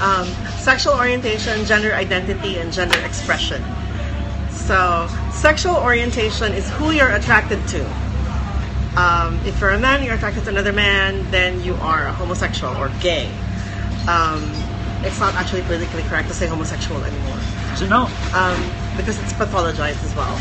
[0.00, 0.26] Um,
[0.58, 3.62] sexual orientation, gender identity, and gender expression.
[4.50, 7.84] So, sexual orientation is who you're attracted to.
[8.96, 12.76] Um, if you're a man, you're attracted to another man, then you are a homosexual
[12.76, 13.30] or gay.
[14.08, 14.52] Um,
[15.04, 17.38] it's not actually politically correct to say homosexual anymore
[17.78, 18.10] so no.
[18.34, 18.58] um,
[18.96, 20.34] because it's pathologized as well.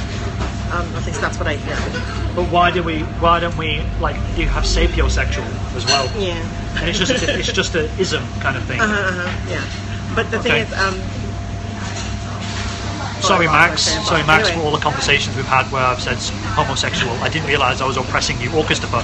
[0.71, 1.75] Um, at least that's what I hear.
[2.35, 3.01] But why do we?
[3.21, 4.15] Why don't we like?
[4.37, 5.45] You have sapiosexual
[5.75, 6.43] as well, Yeah.
[6.79, 8.79] And it's just a, it's just a ism kind of thing.
[8.79, 10.15] Uh-huh, uh-huh, yeah.
[10.15, 10.49] But the Okay.
[10.49, 10.95] thing is, um,
[13.21, 13.87] Sorry, Max.
[13.87, 14.23] my train of Sorry.
[14.23, 14.61] Max, Anyway.
[14.61, 16.17] for all the conversations we've had where I've said
[16.55, 17.11] homosexual.
[17.23, 19.03] I didn't realise I was oppressing you, or Christopher.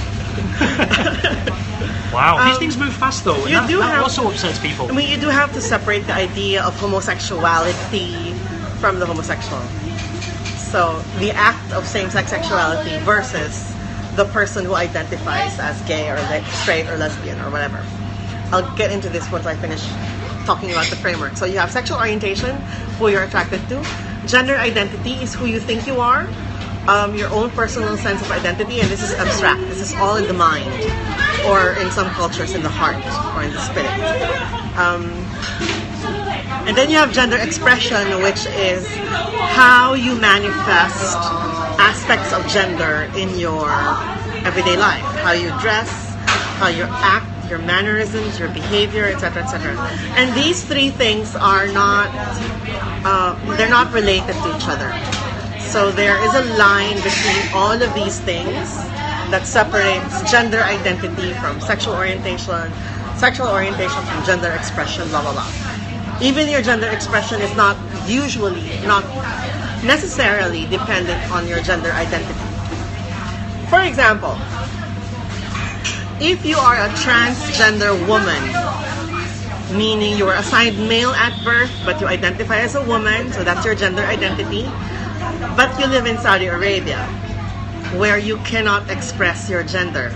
[2.14, 3.44] wow, these Um, things move fast though.
[3.46, 4.88] you that, do that have- also upsets people.
[4.88, 8.32] I mean, you do have to separate the idea of homosexuality
[8.80, 9.60] from the homosexual.
[10.56, 13.73] So, the act of same-sex sexuality versus
[14.16, 17.84] the person who identifies as gay or le- straight or lesbian or whatever.
[18.52, 19.86] I'll get into this once I finish
[20.46, 21.36] talking about the framework.
[21.36, 22.60] So, you have sexual orientation,
[22.98, 23.84] who you're attracted to.
[24.26, 26.28] Gender identity is who you think you are.
[26.86, 29.60] Um, your own personal sense of identity, and this is abstract.
[29.62, 30.70] This is all in the mind,
[31.48, 32.96] or in some cultures, in the heart
[33.34, 33.90] or in the spirit.
[34.76, 35.24] Um,
[36.66, 38.86] and then you have gender expression, which is
[39.54, 41.16] how you manifest
[41.78, 43.68] aspects of gender in your
[44.44, 45.04] everyday life.
[45.20, 45.90] How you dress,
[46.58, 49.76] how you act, your mannerisms, your behavior, etc., etc.
[50.16, 52.08] And these three things are not,
[53.04, 54.90] uh, they're not related to each other.
[55.60, 58.76] So there is a line between all of these things
[59.30, 62.72] that separates gender identity from sexual orientation,
[63.16, 65.73] sexual orientation from gender expression, blah blah blah.
[66.24, 67.76] Even your gender expression is not
[68.08, 69.04] usually not
[69.84, 72.40] necessarily dependent on your gender identity.
[73.68, 74.32] For example,
[76.24, 78.40] if you are a transgender woman,
[79.76, 83.66] meaning you were assigned male at birth but you identify as a woman, so that's
[83.66, 84.64] your gender identity,
[85.60, 87.04] but you live in Saudi Arabia
[88.00, 90.10] where you cannot express your gender.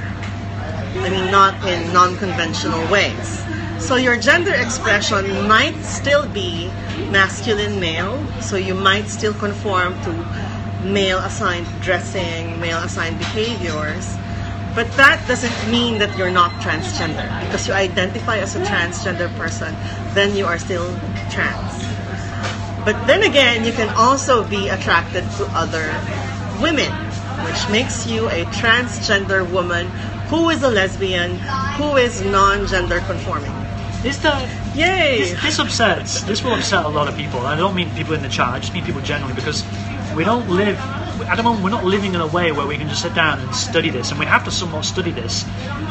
[0.96, 3.44] I mean, not in non conventional ways.
[3.78, 6.66] So your gender expression might still be
[7.10, 10.12] masculine male, so you might still conform to
[10.84, 14.16] male assigned dressing, male assigned behaviors.
[14.74, 17.24] But that doesn't mean that you're not transgender.
[17.46, 19.74] Because you identify as a transgender person,
[20.12, 20.86] then you are still
[21.30, 21.82] trans.
[22.84, 25.86] But then again, you can also be attracted to other
[26.60, 26.92] women,
[27.46, 29.86] which makes you a transgender woman
[30.28, 31.38] who is a lesbian,
[31.78, 33.57] who is non-gender conforming.
[34.04, 35.18] Is the Yay!
[35.18, 37.40] this, this upsets this will upset a lot of people.
[37.40, 38.48] I don't mean people in the chat.
[38.48, 39.64] I just mean people generally because
[40.14, 40.78] we don't live.
[41.22, 43.40] At the moment, we're not living in a way where we can just sit down
[43.40, 45.44] and study this, and we have to somewhat study this.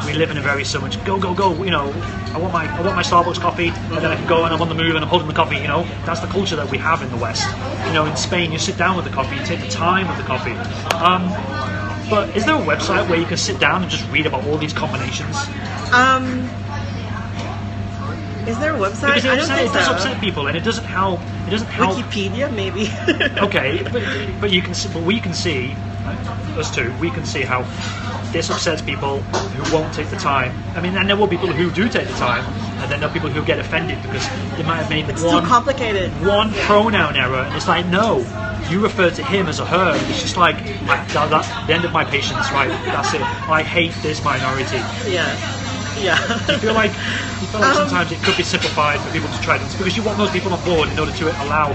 [0.05, 1.61] We live in a very so much go go go.
[1.61, 1.91] You know,
[2.33, 4.61] I want my I want my Starbucks coffee, and then I can go and I'm
[4.61, 5.57] on the move and I'm holding the coffee.
[5.57, 7.45] You know, that's the culture that we have in the West.
[7.87, 10.17] You know, in Spain, you sit down with the coffee, you take the time with
[10.17, 10.53] the coffee.
[10.95, 11.27] Um,
[12.09, 14.57] but is there a website where you can sit down and just read about all
[14.57, 15.35] these combinations?
[15.91, 16.49] Um,
[18.47, 19.15] is there a website?
[19.15, 19.93] Because it, I don't upset, think it does so.
[19.93, 21.19] upset people, and it doesn't help.
[21.47, 21.97] It doesn't help.
[21.97, 22.89] Wikipedia, maybe.
[23.47, 25.75] Okay, but, but you can see, but we can see,
[26.05, 27.61] uh, us two, we can see how
[28.31, 30.51] this upsets people who won't take the time.
[30.75, 32.43] I mean, and there will be people who do take the time,
[32.81, 34.27] and then there are people who get offended because
[34.57, 36.11] they might have made it's one too complicated.
[36.25, 38.19] one pronoun error, and it's like, no,
[38.69, 39.93] you refer to him as a her.
[40.09, 42.69] It's just like that, that's the end of my patience, right?
[42.85, 43.21] That's it.
[43.21, 44.77] I hate this minority.
[45.09, 45.66] Yeah.
[46.01, 46.17] Yeah.
[46.47, 46.91] I feel like
[47.41, 49.95] you feel like Um, sometimes it could be simplified for people to try this because
[49.97, 51.71] you want those people on board in order to allow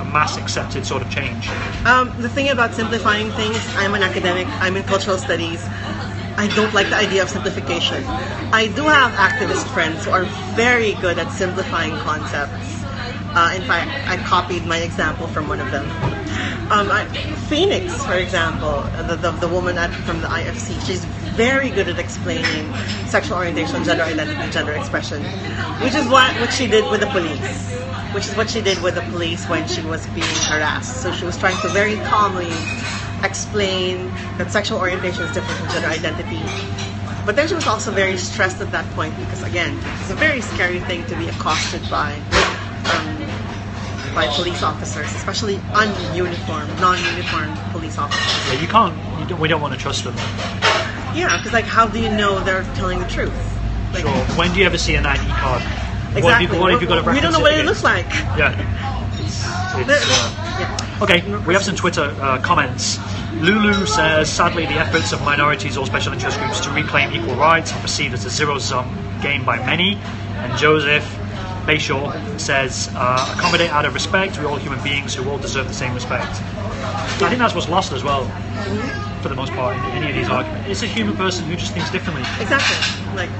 [0.00, 1.48] a mass accepted sort of change.
[1.84, 5.66] Um, the thing about simplifying things, I'm an academic, I'm in cultural studies.
[6.36, 8.02] I don't like the idea of simplification.
[8.52, 10.24] I do have activist friends who are
[10.56, 12.79] very good at simplifying concepts.
[13.32, 15.84] Uh, in fact, I copied my example from one of them.
[16.70, 17.04] Um, I,
[17.48, 21.04] Phoenix, for example, the, the, the woman at, from the IFC, she's
[21.34, 22.72] very good at explaining
[23.06, 25.22] sexual orientation, gender identity, gender expression,
[25.82, 27.70] which is what, what she did with the police
[28.12, 31.00] which is what she did with the police when she was being harassed.
[31.00, 32.50] So she was trying to very calmly
[33.22, 36.42] explain that sexual orientation is different from gender identity.
[37.24, 40.40] But then she was also very stressed at that point because, again, it's a very
[40.40, 42.20] scary thing to be accosted by
[44.14, 48.52] by police officers, especially ununiformed, non-uniformed police officers.
[48.54, 49.20] Yeah, you can't.
[49.20, 50.14] You don't, we don't want to trust them.
[51.14, 53.32] Yeah, because like, how do you know they're telling the truth?
[53.92, 54.12] Like, Sure.
[54.36, 55.62] When do you ever see an ID card?
[55.62, 56.22] Exactly.
[56.22, 57.82] What have you, what have you got to we don't know what it against?
[57.82, 58.06] looks like.
[58.36, 59.10] Yeah.
[59.14, 60.98] It's, it's, uh, yeah.
[61.02, 62.98] Okay, we have some Twitter uh, comments.
[63.34, 67.72] Lulu says, sadly, the efforts of minorities or special interest groups to reclaim equal rights
[67.72, 69.94] are perceived as a zero sum game by many.
[69.94, 71.04] And Joseph
[71.66, 74.38] Bayshaw says, uh, accommodate out of respect.
[74.38, 76.30] We're all human beings who all deserve the same respect.
[77.22, 78.24] I think that's what's lost as well,
[79.22, 80.68] for the most part, in any of these arguments.
[80.68, 82.22] It's a human person who just thinks differently.
[82.40, 82.76] Exactly.
[83.14, 83.30] Like,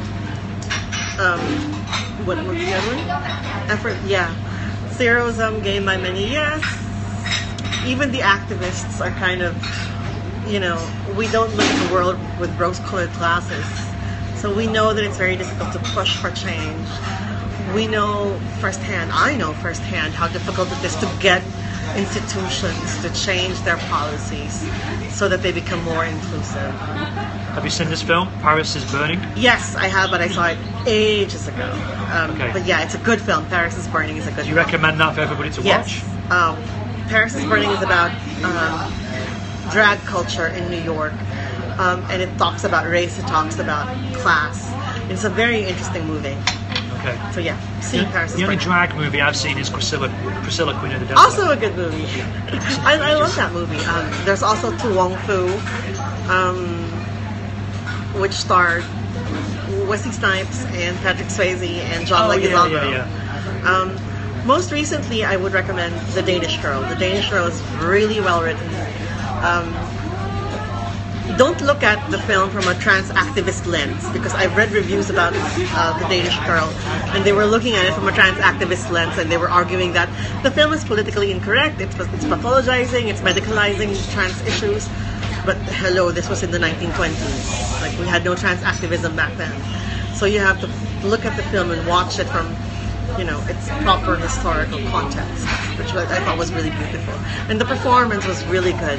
[1.18, 1.40] um,
[2.26, 3.70] what was the other one?
[3.70, 4.34] Effort, yeah.
[4.92, 6.62] Zero sum game by many, yes.
[7.86, 9.56] Even the activists are kind of,
[10.46, 10.78] you know,
[11.16, 13.64] we don't look at the world with rose-colored glasses.
[14.38, 16.86] So we know that it's very difficult to push for change.
[17.74, 21.42] We know firsthand, I know firsthand, how difficult it is to get
[21.96, 24.68] institutions to change their policies
[25.10, 26.72] so that they become more inclusive.
[27.54, 29.20] Have you seen this film, Paris is Burning?
[29.36, 31.70] Yes, I have, but I saw it ages ago.
[32.12, 32.50] Um, Okay.
[32.52, 33.46] But yeah, it's a good film.
[33.46, 34.66] Paris is Burning is a good Do you film.
[34.66, 36.02] recommend that for everybody to Yes.
[36.28, 36.32] watch?
[36.32, 36.56] Um,
[37.08, 38.10] Paris is Burning is about
[38.44, 38.92] um,
[39.70, 41.12] drag culture in New York.
[41.78, 44.70] Um, and it talks about race, it talks about class.
[45.10, 46.36] It's a very interesting movie.
[47.00, 47.18] Okay.
[47.32, 50.08] So yeah, see Paris is The only drag movie I've seen is Priscilla,
[50.42, 51.18] Priscilla Queen of the Desert.
[51.20, 52.04] Also a good movie.
[52.82, 53.78] I, I love that movie.
[53.84, 55.48] Um, there's also To Wong Foo,
[56.30, 56.84] um,
[58.20, 58.84] which starred
[59.88, 62.70] Wesley Snipes and Patrick Swayze and John Oh, yeah, Leguizamo.
[62.90, 63.06] yeah,
[63.62, 63.70] yeah.
[63.76, 66.80] Um, most recently, I would recommend The Danish Girl.
[66.82, 68.66] The Danish Girl is really well written.
[69.44, 69.72] Um,
[71.36, 75.32] don't look at the film from a trans activist lens because I've read reviews about
[75.36, 76.68] uh, The Danish Girl
[77.14, 79.92] and they were looking at it from a trans activist lens and they were arguing
[79.92, 80.08] that
[80.42, 84.88] the film is politically incorrect, it's, it's pathologizing, it's medicalizing trans issues.
[85.46, 87.80] But hello, this was in the 1920s.
[87.80, 89.52] Like we had no trans activism back then.
[90.14, 92.54] So you have to look at the film and watch it from
[93.18, 95.46] you know, its proper historical context,
[95.78, 97.14] which I thought was really beautiful.
[97.48, 98.98] And the performance was really good.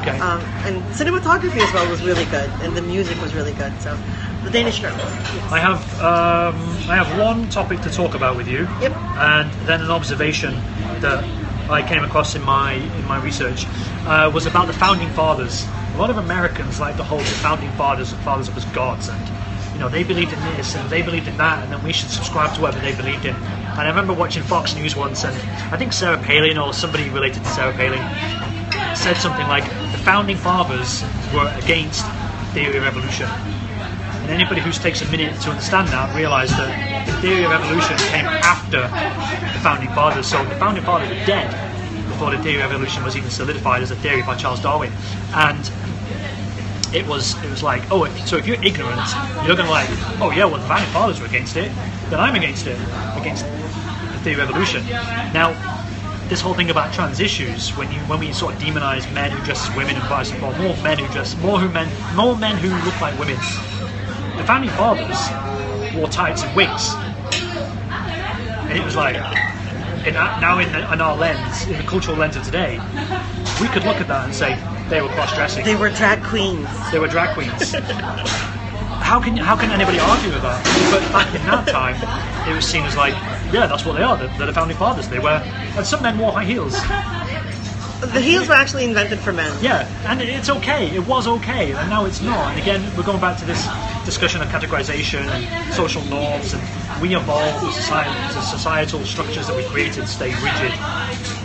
[0.00, 0.18] Okay.
[0.18, 3.72] Um, and cinematography as well was really good, and the music was really good.
[3.80, 3.98] So,
[4.44, 4.94] The Danish Girl.
[5.50, 6.56] I have um,
[6.88, 8.92] I have one topic to talk about with you, Yep.
[9.16, 10.54] and then an observation
[11.00, 11.24] that
[11.70, 13.66] I came across in my in my research
[14.06, 15.66] uh, was about the founding fathers.
[15.94, 19.20] A lot of Americans like to hold the founding fathers fathers up as gods, and
[19.78, 22.10] you know they believed in this and they believed in that, and then we should
[22.10, 23.34] subscribe to whatever they believed in.
[23.36, 25.36] And I remember watching Fox News once, and
[25.72, 28.02] I think Sarah Palin or somebody related to Sarah Palin
[28.96, 29.62] said something like
[29.92, 32.04] the founding fathers were against
[32.52, 33.28] theory of evolution.
[33.30, 37.96] And anybody who takes a minute to understand that realize that the theory of evolution
[38.10, 40.26] came after the founding fathers.
[40.26, 41.54] So the founding fathers were dead
[42.08, 44.90] before the theory of evolution was even solidified as a theory by Charles Darwin.
[45.34, 45.70] And
[46.92, 49.06] it was it was like, oh, so if you're ignorant,
[49.46, 49.88] you're gonna like,
[50.20, 51.72] oh yeah, well the founding fathers were against it,
[52.10, 52.78] then I'm against it,
[53.16, 54.82] against the theory of evolution.
[55.32, 55.56] Now,
[56.28, 59.42] this whole thing about trans issues, when you when we sort of demonize men who
[59.44, 62.56] dress as women and vice versa, more men who dress more who men more men
[62.56, 63.36] who look like women.
[63.36, 65.30] The founding fathers
[65.94, 66.94] wore tights and wigs,
[68.68, 69.16] and it was like,
[70.06, 72.78] in our, now in, the, in our lens, in the cultural lens of today,
[73.60, 74.54] we could look at that and say
[74.88, 76.68] they were cross-dressing, They were drag queens.
[76.90, 77.72] they were drag queens.
[79.00, 80.60] how can how can anybody argue with that?
[80.90, 81.96] But back in that time,
[82.50, 83.14] it was seen as like,
[83.52, 84.16] yeah, that's what they are.
[84.16, 85.08] They're, they're the founding fathers.
[85.08, 85.40] They wear,
[85.76, 86.74] and some men wore high heels.
[88.00, 89.52] The heels were actually invented for men.
[89.60, 90.94] Yeah, and it's okay.
[90.94, 92.52] It was okay, and now it's not.
[92.52, 93.66] And again, we're going back to this
[94.04, 96.62] discussion of categorization and social norms, and
[97.02, 100.72] we evolve the, society, the societal structures that we created stay rigid.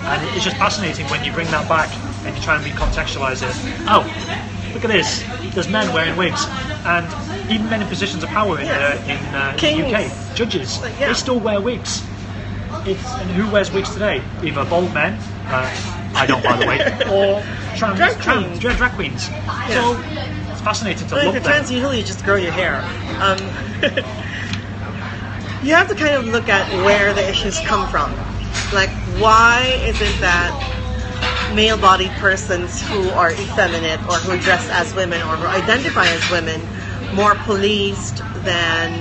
[0.05, 1.89] And it's just fascinating when you bring that back
[2.25, 3.55] and you try and recontextualize it.
[3.87, 4.03] Oh,
[4.73, 5.23] look at this.
[5.53, 6.45] There's men wearing wigs,
[6.85, 7.05] and
[7.51, 11.07] even men in positions of power in, uh, in, uh, the UK, judges, Yeah.
[11.07, 12.03] they still wear wigs.
[12.85, 14.21] It's, and who wears wigs today?
[14.43, 15.13] Either bald men,
[15.47, 15.69] uh,
[16.15, 16.79] I don't by the way,
[17.11, 17.43] or
[17.77, 18.59] trans, Drag trans queens.
[18.77, 19.25] drag, queens.
[19.69, 19.97] So
[20.51, 21.45] it's fascinating to Well, if look you're at.
[21.45, 22.81] trans, usually you just grow your hair.
[23.21, 23.37] Um,
[25.63, 28.11] you have to kind of look at where the issues come from.
[28.73, 28.89] Like,
[29.21, 30.51] why is it that
[31.53, 36.61] male-bodied persons who are effeminate or who dress as women or who identify as women
[37.13, 38.91] more policed than,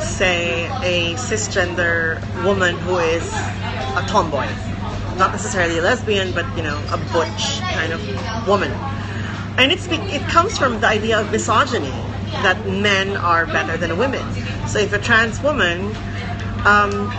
[0.00, 4.46] say, a cisgender woman who is a tomboy?
[5.16, 8.70] Not necessarily a lesbian, but you know, a butch kind of woman
[9.56, 11.94] and it's it comes from the idea of misogyny
[12.42, 14.24] that men are better than women.
[14.66, 15.94] So if a trans woman,
[16.64, 17.10] um,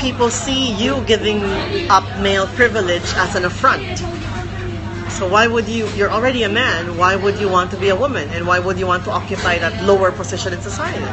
[0.00, 1.42] people see you giving
[1.90, 3.98] up male privilege as an affront.
[5.12, 5.88] So why would you?
[5.96, 6.98] You're already a man.
[6.98, 8.28] Why would you want to be a woman?
[8.30, 11.04] And why would you want to occupy that lower position in society?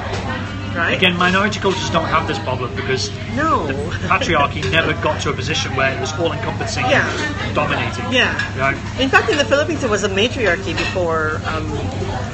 [0.75, 0.97] Right?
[0.97, 3.67] Again, minority cultures don't have this problem because no.
[3.67, 3.73] the
[4.07, 7.07] patriarchy never got to a position where it was all encompassing Yeah.
[7.45, 8.11] and dominating.
[8.11, 8.33] Yeah.
[8.59, 8.75] Right?
[8.99, 11.69] In fact, in the Philippines, there was a matriarchy before um,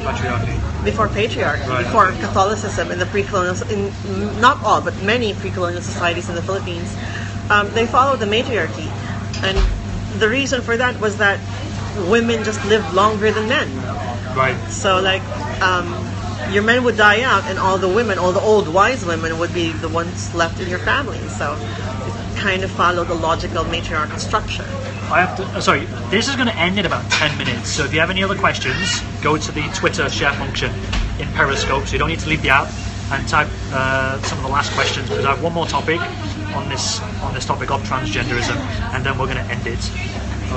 [0.07, 0.55] Patriarchy.
[0.83, 1.83] Before patriarchy, Right.
[1.83, 3.91] before Catholicism in the pre-colonial, in
[4.39, 6.95] not all, but many pre-colonial societies in the Philippines,
[7.49, 8.89] um, they followed the matriarchy,
[9.43, 9.57] and
[10.19, 11.39] the reason for that was that
[12.07, 13.69] women just lived longer than men.
[14.35, 14.55] Right.
[14.69, 15.23] So like,
[15.61, 15.93] um,
[16.51, 19.53] your men would die out, and all the women, all the old wise women, would
[19.53, 21.19] be the ones left in your family.
[21.29, 24.65] So it kind of followed the logical matriarchal structure.
[25.11, 25.43] I have to.
[25.43, 27.69] Uh, sorry, this is going to end in about ten minutes.
[27.69, 30.71] So if you have any other questions, go to the Twitter share function
[31.19, 31.87] in Periscope.
[31.87, 32.69] So you don't need to leave the app
[33.11, 35.99] and type uh, some of the last questions because I have one more topic
[36.53, 38.55] on this on this topic of transgenderism,
[38.93, 39.81] and then we're going to end it.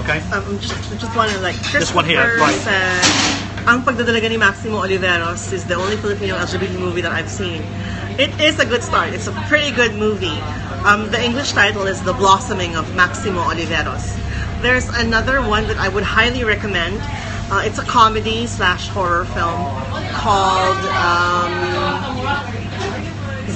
[0.05, 0.21] Okay.
[0.33, 2.55] Um, just, just want to like This one here, right.
[2.61, 7.61] said, Ang Pagdadalaga ni Maximo Oliveros is the only Filipino LGBT movie that I've seen.
[8.19, 9.13] It is a good start.
[9.13, 10.41] It's a pretty good movie.
[10.85, 14.22] Um, the English title is The Blossoming of Maximo Oliveros.
[14.63, 16.99] There's another one that I would highly recommend.
[17.51, 19.61] Uh, it's a comedy slash horror film
[20.15, 21.53] called um,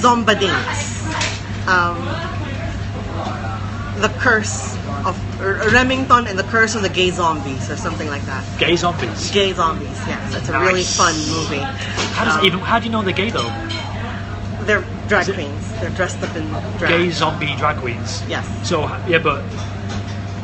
[0.03, 1.07] Zombadings.
[1.67, 1.97] Um,
[4.01, 5.15] the Curse of
[5.73, 8.43] Remington and the Curse of the Gay Zombies or something like that.
[8.59, 9.31] Gay zombies.
[9.31, 10.35] Gay Zombies, yes.
[10.35, 11.57] It's a really fun movie.
[12.13, 12.59] How does Um, even?
[12.59, 13.49] How do you know they're gay though?
[14.65, 15.71] They're drag queens.
[15.79, 16.47] They're dressed up in
[16.77, 16.89] drag.
[16.91, 18.21] Gay zombie drag queens.
[18.27, 18.45] Yes.
[18.67, 19.41] So yeah, but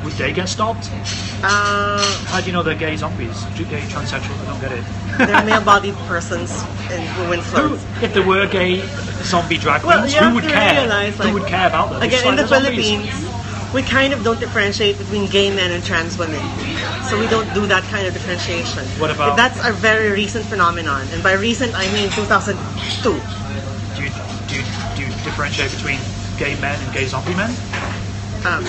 [0.04, 0.90] would they get stopped?
[1.44, 3.44] Uh, How do you know they're gay zombies?
[3.56, 4.40] Gay transsexual?
[4.42, 4.84] I don't get it.
[5.18, 6.52] they're male-bodied persons
[6.92, 7.86] in women's Who, clothes.
[8.02, 8.82] if there were gay
[9.24, 10.82] zombie drag Well, queens, you who would care?
[10.82, 12.02] realize, like- who would care about them?
[12.02, 12.90] Again, in the like zombies.
[12.90, 16.42] Philippines, we kind of don't differentiate between gay men and trans women.
[17.10, 18.86] So we don't do that kind of differentiation.
[19.00, 21.08] What about- That's a very recent phenomenon.
[21.12, 23.04] And by recent, I mean 2002.
[23.04, 24.10] Do you,
[24.48, 24.64] do, you,
[24.96, 26.00] do you differentiate between
[26.38, 27.50] gay men and gay zombie men?
[28.46, 28.64] Um,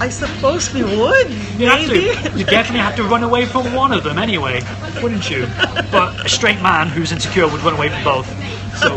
[0.00, 2.00] I suppose we would, You maybe.
[2.38, 4.62] You definitely have to run away from one of them anyway,
[5.02, 5.46] wouldn't you?
[5.92, 8.26] But a straight man who's insecure would run away from both.
[8.80, 8.96] So.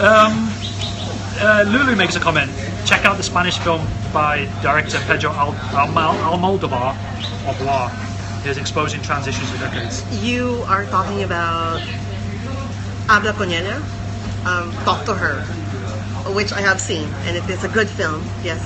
[0.00, 0.48] um,
[1.42, 2.52] uh, Lulu makes a comment.
[2.86, 6.94] Check out the Spanish film by director Pedro Al- Almodovar,
[7.48, 7.88] or Blah.
[8.44, 10.04] He's exposing trans issues for decades.
[10.22, 11.80] You are talking about
[13.08, 13.52] Habla con.
[14.46, 15.44] Um, Talk to her,
[16.28, 18.22] which I have seen, and if it is a good film.
[18.42, 18.60] Yes.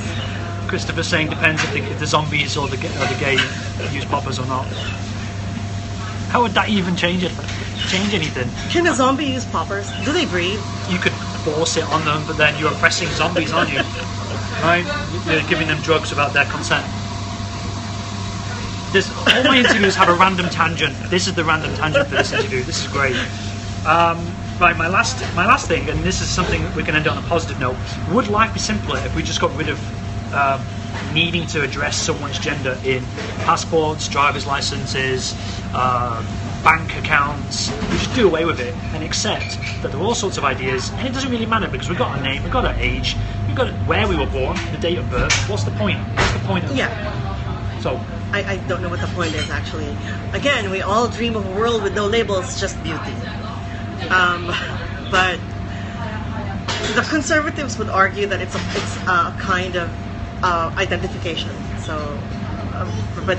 [0.69, 3.39] Christopher saying depends if the, if the zombies or the, or the gay
[3.95, 4.67] use poppers or not.
[6.35, 7.31] How would that even change it?
[7.89, 8.51] Change anything?
[8.71, 9.89] Can a zombie use poppers?
[10.05, 10.61] Do they breathe?
[10.91, 13.79] You could force it on them, but then you're oppressing zombies, aren't you?
[14.61, 14.85] Right?
[15.27, 16.85] You're giving them drugs without their consent.
[18.91, 20.97] This, all my interviews have a random tangent.
[21.11, 22.65] This is the random tangent for this interview.
[22.65, 23.17] This is great.
[23.87, 24.19] Um,
[24.61, 27.23] right, my last, my last thing, and this is something we can end on a
[27.23, 27.77] positive note.
[28.11, 30.61] Would life be simpler if we just got rid of um,
[31.13, 33.05] needing to address someone's gender in
[33.45, 35.35] passports, driver's licenses,
[35.73, 36.23] uh,
[36.63, 37.71] bank accounts?
[37.91, 40.91] We just do away with it and accept that there are all sorts of ideas,
[40.91, 43.57] and it doesn't really matter because we've got our name, we've got our age, we've
[43.57, 45.33] got where we were born, the date of birth.
[45.49, 45.99] What's the point?
[45.99, 47.81] What's the point of Yeah.
[47.81, 48.01] So
[48.33, 49.97] I, I don't know what the point is actually.
[50.33, 53.13] Again, we all dream of a world with no labels, just beauty.
[54.11, 54.47] Um,
[55.11, 55.39] but
[56.95, 59.91] the conservatives would argue that it's a it's a kind of
[60.43, 61.51] uh, identification.
[61.81, 61.97] So,
[62.75, 62.91] um,
[63.27, 63.39] but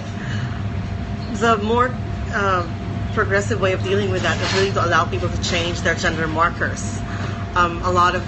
[1.39, 1.93] the more
[2.31, 2.67] uh,
[3.13, 6.27] progressive way of dealing with that is really to allow people to change their gender
[6.27, 6.99] markers.
[7.55, 8.23] Um, a lot of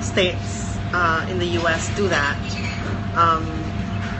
[0.00, 1.94] states uh, in the U.S.
[1.96, 2.38] do that.
[3.16, 3.44] Um,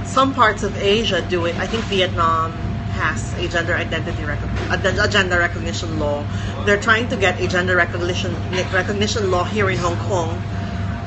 [0.04, 1.56] some parts of Asia do it.
[1.56, 2.52] I think Vietnam
[3.00, 6.24] has a gender identity a gender recognition law.
[6.66, 8.32] They're trying to get a gender recognition
[8.72, 10.30] recognition law here in Hong Kong.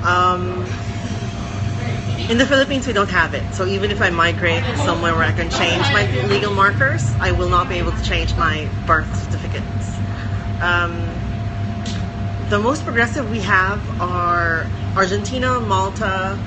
[0.03, 0.65] Um,
[2.31, 3.43] in the Philippines, we don't have it.
[3.53, 7.49] So even if I migrate somewhere where I can change my legal markers, I will
[7.49, 9.85] not be able to change my birth certificates.
[10.61, 10.93] Um,
[12.49, 14.65] the most progressive we have are
[14.95, 16.39] Argentina, Malta,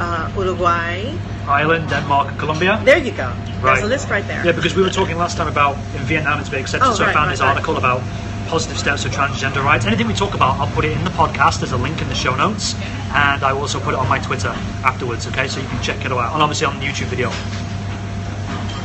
[0.00, 1.12] uh, Uruguay.
[1.46, 2.80] Ireland, Denmark, Colombia.
[2.84, 3.32] There you go.
[3.62, 3.74] Right.
[3.74, 4.44] There's a list right there.
[4.44, 7.04] Yeah, because we were talking last time about in Vietnam it's been accepted, Oh, so
[7.04, 7.54] I found right, this right.
[7.54, 8.02] article about
[8.48, 9.86] positive steps for transgender rights.
[9.86, 11.60] Anything we talk about, I'll put it in the podcast.
[11.60, 12.74] There's a link in the show notes,
[13.14, 14.48] and I will also put it on my Twitter
[14.84, 15.26] afterwards.
[15.28, 17.30] Okay, so you can check it all out, and obviously on the YouTube video.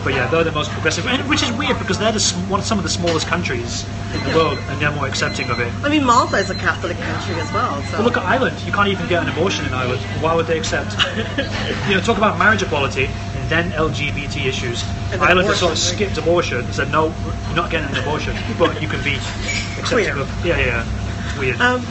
[0.04, 2.84] But yeah, they're the most progressive, which is weird because they're the, one some of
[2.86, 5.74] the smallest countries in the world, and they're more accepting of it.
[5.84, 7.82] I mean, Malta is a Catholic country as well.
[7.84, 8.56] So But look at Ireland.
[8.66, 10.00] You can't even get an abortion in Ireland.
[10.22, 10.96] Why would they accept?
[11.90, 13.10] you know, talk about marriage equality
[13.50, 14.84] then LGBT issues.
[15.12, 17.14] And Ireland has sort of skipped abortion and said, no,
[17.48, 19.16] you're not getting an abortion, but you can be
[19.80, 20.46] accepting of.
[20.46, 21.30] Yeah, yeah, yeah.
[21.30, 21.62] It's weird.
[21.62, 21.82] Um,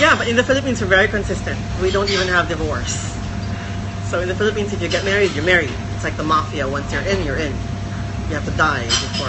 [0.00, 1.58] yeah, but in the Philippines, we're very consistent.
[1.80, 3.16] We don't even have divorce.
[4.08, 5.70] So in the Philippines, if you get married, you're married.
[5.94, 6.68] It's like the mafia.
[6.68, 7.52] Once you're in, you're in.
[8.28, 9.28] You have to die before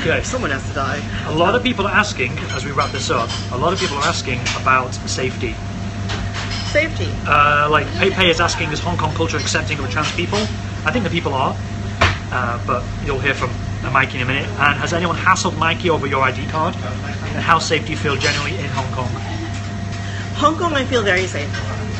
[0.00, 0.22] okay.
[0.22, 1.02] someone has to die.
[1.26, 3.96] A lot of people are asking, as we wrap this up, a lot of people
[3.98, 5.54] are asking about safety.
[6.72, 7.08] Safety.
[7.26, 10.38] Uh, like Pepe is asking, is Hong Kong culture accepting of trans people?
[10.84, 11.56] I think the people are,
[12.30, 14.46] uh, but you'll hear from uh, Mikee in a minute.
[14.46, 16.74] And has anyone hassled Mikee over your ID card?
[16.76, 19.08] And how safe do you feel generally in Hong Kong?
[20.36, 21.48] Hong Kong, I feel very safe.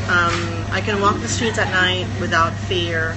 [0.09, 0.33] Um,
[0.71, 3.11] I can walk the streets at night without fear.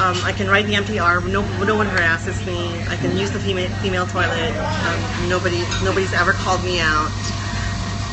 [0.00, 1.24] Um, I can ride the MTR.
[1.30, 2.80] No, no one harasses me.
[2.88, 4.52] I can use the female, female toilet.
[4.56, 7.10] Um, nobody, nobody's ever called me out.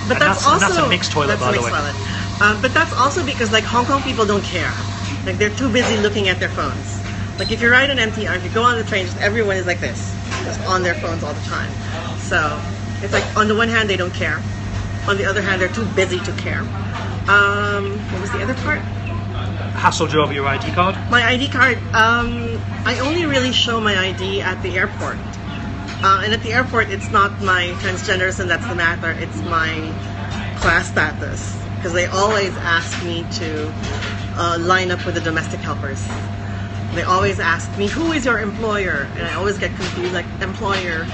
[0.07, 1.69] But that's, that's- also that's a mixed toilet, by the way.
[1.69, 1.95] toilet.
[2.41, 4.73] Um, but that's also because like Hong Kong people don't care.
[5.25, 7.01] Like they're too busy looking at their phones.
[7.39, 9.65] Like if you ride an MTR, if you go on the train, just everyone is
[9.65, 10.13] like this,
[10.43, 11.71] just on their phones all the time.
[12.19, 12.61] So
[13.01, 14.41] it's like on the one hand they don't care,
[15.07, 16.59] on the other hand they're too busy to care.
[17.27, 18.81] Um, what was the other part?
[19.75, 20.95] Hassled you over your ID card?
[21.09, 21.77] My ID card.
[21.93, 25.17] Um, I only really show my ID at the airport,
[26.03, 29.11] uh, and at the airport, it's not my transgenderism that's the matter.
[29.11, 29.73] It's my
[30.59, 33.71] class status because they always ask me to
[34.37, 36.03] uh, line up with the domestic helpers.
[36.95, 40.11] They always ask me, "Who is your employer?" And I always get confused.
[40.11, 41.05] Like, employer?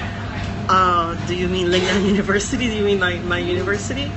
[0.70, 2.68] Uh, do you mean Lingnan University?
[2.68, 4.10] Do you mean my, my university?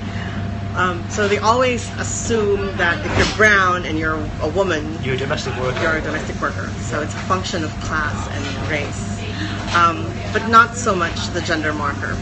[0.76, 5.18] Um, so they always assume that if you're brown and you're a woman, You're a
[5.18, 5.82] domestic worker.
[5.82, 6.68] you're a domestic worker.
[6.82, 11.72] So it's a function of class and race, um, but not so much the gender
[11.72, 12.16] marker.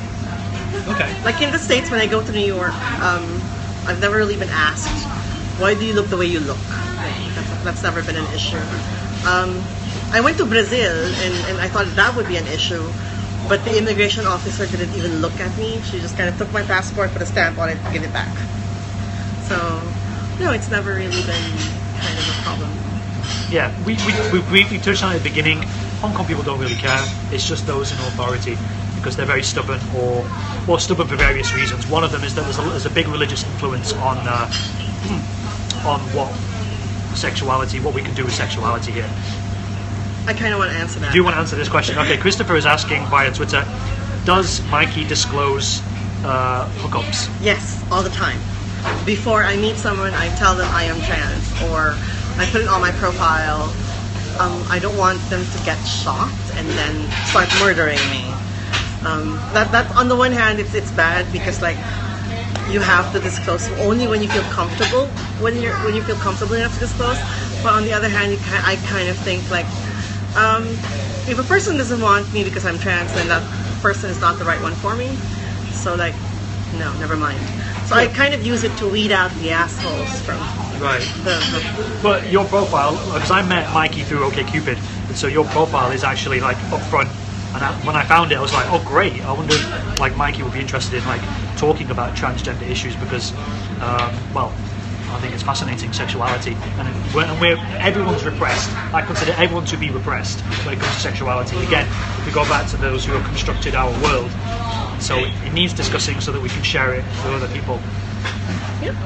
[0.88, 1.22] Okay.
[1.22, 2.72] Like in the States, when I go to New York,
[3.02, 3.42] um,
[3.86, 5.06] I've never really been asked,
[5.58, 6.58] why do you look the way you look?
[7.34, 8.62] That's, that's never been an issue.
[9.26, 9.62] Um,
[10.12, 12.84] I went to Brazil and, and I thought that would be an issue,
[13.48, 15.80] but the immigration officer didn't even look at me.
[15.82, 18.12] She just kind of took my passport, put a stamp on it, and gave it
[18.12, 18.34] back.
[19.48, 19.56] So,
[20.38, 21.52] no, it's never really been
[21.98, 22.70] kind of a problem.
[23.50, 25.62] Yeah, we, we, we briefly touched on it at the beginning.
[26.00, 27.02] Hong Kong people don't really care.
[27.30, 28.56] It's just those in authority
[29.02, 30.24] because they're very stubborn or
[30.68, 31.86] or stubborn for various reasons.
[31.88, 34.46] One of them is that there's a, there's a big religious influence on uh,
[35.84, 36.32] on what
[37.16, 39.10] sexuality, what we can do with sexuality here.
[40.26, 41.12] I kind of want to answer that.
[41.12, 41.98] Do you want to answer this question?
[41.98, 43.66] Okay, Christopher is asking via Twitter,
[44.24, 45.82] does Mikee disclose
[46.24, 47.28] uh, hookups?
[47.42, 48.38] Yes, all the time.
[49.04, 51.94] Before I meet someone, I tell them I am trans, or
[52.38, 53.64] I put it on my profile.
[54.38, 58.32] Um, I don't want them to get shocked and then start murdering me.
[59.04, 61.76] Um, that that on the one hand, it's it's bad because like
[62.70, 65.06] you have to disclose only when you feel comfortable
[65.42, 67.18] when you're when you feel comfortable enough to disclose.
[67.62, 69.66] But on the other hand, you ki- I kind of think like
[70.36, 70.64] um,
[71.28, 73.42] if a person doesn't want me because I'm trans, then that
[73.82, 75.16] person is not the right one for me.
[75.72, 76.14] So like,
[76.74, 77.40] no, never mind.
[77.86, 80.40] So I kind of use it to weed out the assholes from
[80.80, 81.02] Right.
[81.22, 81.34] the.
[81.52, 84.78] the But your profile, because I met Mikee through OkCupid,
[85.08, 87.10] and so your profile is actually like upfront.
[87.54, 89.22] And I, when I found it, I was like, oh great!
[89.22, 91.20] I wonder, if, like Mikee would be interested in like
[91.56, 93.32] talking about transgender issues because,
[93.80, 94.54] um, well,
[95.10, 98.70] I think it's fascinating sexuality, and we're, and we're everyone's repressed.
[98.94, 101.58] I consider everyone to be repressed when it comes to sexuality.
[101.58, 104.30] Again, if we go back to those who have constructed our world,
[104.98, 107.80] so it, it needs discussing so that we can share it with other people.
[108.80, 108.96] Yep.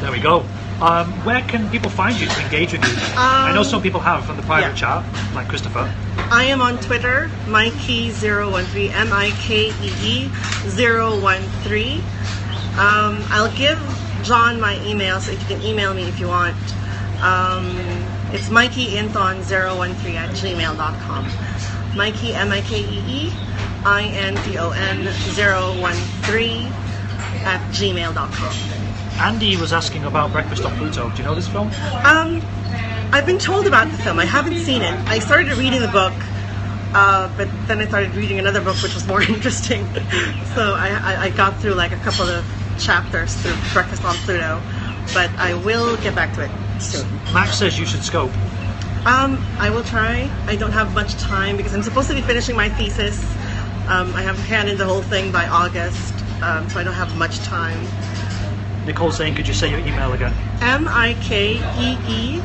[0.00, 0.44] There we go.
[0.82, 2.96] Um, where can people find you to engage with you?
[3.16, 5.02] I know some people have from the private Um, yeah.
[5.02, 5.88] chat, like Christopher.
[6.32, 10.28] I am on Twitter, Mikee013, M I K E E
[10.74, 12.02] 013.
[12.78, 13.78] Um, I'll give
[14.24, 16.56] John my email, so if you can email me if you want.
[17.22, 17.78] Um,
[18.32, 21.24] it's MikeeInton013 at gmail.com.
[21.94, 23.32] Mikee, M I K E E
[23.84, 26.72] I N T O N 013
[27.44, 28.81] at gmail.com.
[29.20, 31.10] Andy was asking about Breakfast on Pluto.
[31.10, 31.68] Do you know this film?
[32.04, 32.42] Um,
[33.12, 34.18] I've been told about the film.
[34.18, 34.94] I haven't seen it.
[35.08, 36.14] I started reading the book,
[36.94, 39.84] uh, but then I started reading another book which was more interesting.
[40.54, 42.44] so I, I, I got through like a couple of
[42.78, 44.60] chapters through Breakfast on Pluto,
[45.12, 47.06] but I will get back to it soon.
[47.32, 48.32] Max says you should scope.
[49.04, 50.30] Um, I will try.
[50.46, 53.22] I don't have much time because I'm supposed to be finishing my thesis.
[53.88, 56.94] Um, I have to hand in the whole thing by August, um, so I don't
[56.94, 57.84] have much time.
[58.86, 60.34] Nicole's saying, could you say your email again?
[60.60, 62.42] M I K E E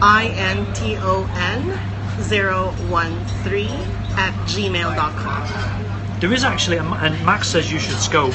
[0.00, 3.70] I N T O N max013
[4.16, 6.20] at gmail.com.
[6.20, 8.34] There is actually, a, and Max says you should scope.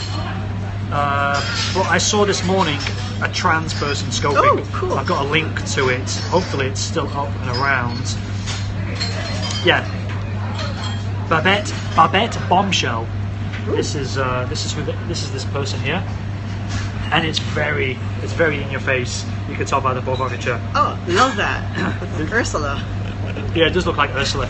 [0.91, 1.41] Uh,
[1.73, 2.79] but I saw this morning
[3.21, 4.37] a trans person scoping.
[4.37, 4.93] Oh, cool.
[4.93, 6.09] I've got a link to it.
[6.29, 8.15] Hopefully, it's still up and around.
[9.65, 9.83] Yeah,
[11.29, 13.07] Babette Babette Bombshell.
[13.65, 16.03] This is uh, this is who the, this is this person here,
[17.13, 19.25] and it's very it's very in your face.
[19.47, 20.59] You can tell by the bob picture.
[20.73, 22.01] Oh, love that.
[22.17, 22.83] With Ursula.
[23.55, 24.47] Yeah, it does look like Ursula.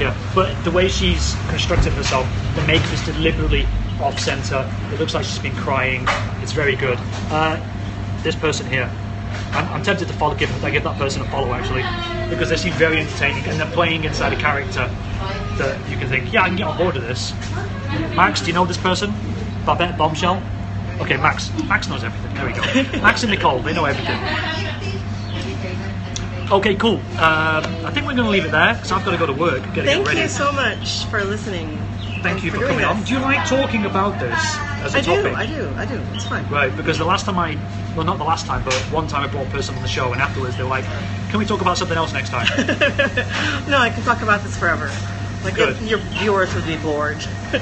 [0.00, 2.26] Yeah, but the way she's constructed herself,
[2.56, 3.66] the makeup is deliberately
[4.00, 4.68] off center.
[4.92, 6.04] It looks like she's been crying.
[6.42, 6.98] It's very good.
[7.30, 7.60] Uh,
[8.22, 8.90] this person here,
[9.52, 11.82] I'm, I'm tempted to follow, give, I give that person a follow actually,
[12.30, 14.88] because they seem very entertaining and they're playing inside a character
[15.58, 17.34] that you can think, yeah, I can get on board with this.
[18.16, 19.12] Max, do you know this person?
[19.66, 20.42] Babette Bombshell?
[21.00, 21.50] Okay, Max.
[21.64, 22.34] Max knows everything.
[22.34, 22.62] There we go.
[23.00, 24.18] Max and Nicole, they know everything.
[26.50, 26.96] Okay, cool.
[26.96, 29.32] Um, I think we're going to leave it there because I've got to go to
[29.32, 29.62] work.
[29.62, 30.20] Gotta Thank get ready.
[30.20, 31.78] Thank you so much for listening.
[32.22, 33.02] Thank you for doing coming on.
[33.02, 34.38] Do you like talking about this
[34.82, 35.34] as a I topic?
[35.34, 35.94] I do, I do.
[35.94, 36.02] I do.
[36.14, 36.46] It's fun.
[36.50, 37.56] Right, because the last time I,
[37.96, 40.12] well, not the last time, but one time I brought a person on the show,
[40.12, 40.84] and afterwards they were like,
[41.30, 42.46] "Can we talk about something else next time?"
[43.68, 44.90] No, I can talk about this forever.
[45.44, 45.80] Like Good.
[45.80, 47.16] your viewers would be bored.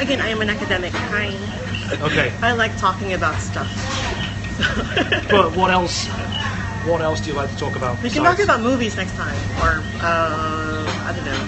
[0.00, 0.92] Again, I am an academic.
[0.92, 1.66] Hi.
[1.92, 3.68] Okay, I like talking about stuff.
[5.30, 6.06] but what else?
[6.86, 8.02] What else do you like to talk about?
[8.02, 11.38] We can talk about movies next time, or uh, I don't know.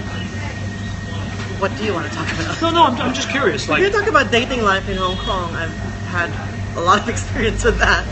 [1.60, 2.60] What do you want to talk about?
[2.62, 3.68] No, no, I'm, I'm just curious.
[3.68, 5.54] We Like, can talk about dating life in Hong Kong.
[5.54, 5.70] I've
[6.06, 6.30] had
[6.76, 8.06] a lot of experience with that.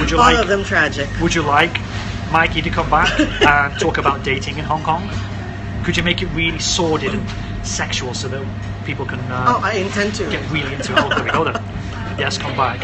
[0.00, 1.08] Would you All like- of them tragic.
[1.20, 1.74] would you like
[2.30, 5.10] Mikee to come back and talk about dating in Hong Kong?
[5.84, 7.28] Could you make it really sordid and
[7.66, 8.46] sexual so that
[8.82, 10.30] people can uh, Oh, I intend to.
[10.30, 10.98] get really into it?
[10.98, 11.62] Oh, there we go then.
[12.18, 12.78] Yes, come back.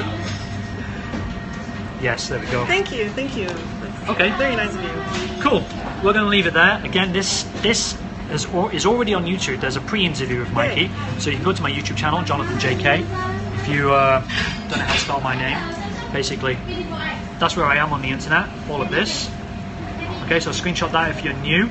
[2.01, 2.65] Yes, there we go.
[2.67, 3.47] Thank you, thank you.
[3.49, 4.31] That's Okay.
[4.39, 5.43] Very nice of you.
[5.43, 5.61] Cool.
[6.03, 6.81] We're going to leave it there.
[6.85, 7.99] Again, this this
[8.31, 9.61] is, al- is already on YouTube.
[9.61, 10.89] There's a pre-interview with Mikee,
[11.21, 13.05] so you can go to my YouTube channel, Jonathan JK.
[13.61, 14.21] If you uh,
[14.69, 15.59] don't know how to spell my name,
[16.13, 16.57] basically,
[17.39, 18.49] that's where I am on the internet.
[18.71, 19.29] All of this.
[20.25, 21.69] Okay, so screenshot that if you're new.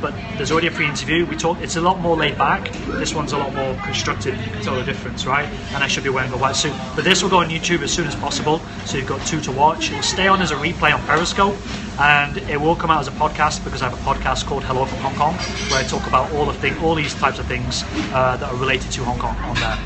[0.00, 1.26] But there's already a pre-interview.
[1.26, 1.60] We talk.
[1.60, 2.70] It's a lot more laid back.
[2.86, 4.38] This one's a lot more constructed.
[4.38, 5.48] You can tell the difference, right?
[5.72, 6.74] And I should be wearing a white suit.
[6.94, 8.60] But this will go on YouTube as soon as possible.
[8.84, 9.90] So you've got two to watch.
[9.90, 11.56] It'll stay on as a replay on Periscope,
[11.98, 14.84] and it will come out as a podcast because I have a podcast called Hello
[14.84, 15.34] from Hong Kong,
[15.70, 18.56] where I talk about all of thing, all these types of things uh, that are
[18.56, 19.78] related to Hong Kong on there.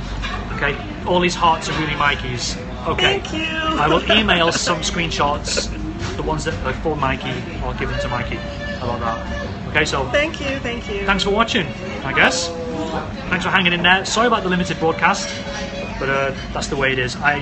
[0.57, 2.57] Okay, all these hearts are really Mikee's.
[2.87, 3.21] Okay.
[3.21, 3.47] Thank you.
[3.47, 5.71] I will email some screenshots,
[6.17, 8.37] the ones that are for Mikee, I'll give them to Mikee.
[8.79, 9.62] How about that?
[9.73, 11.07] Okay, so Thank you, thank you.
[11.07, 11.67] thanks for watching,
[12.05, 12.49] I guess.
[13.31, 14.05] Thanks for hanging in there.
[14.05, 15.27] Sorry about the limited broadcast,
[15.99, 17.17] but uh, that's the way it is.
[17.17, 17.37] I,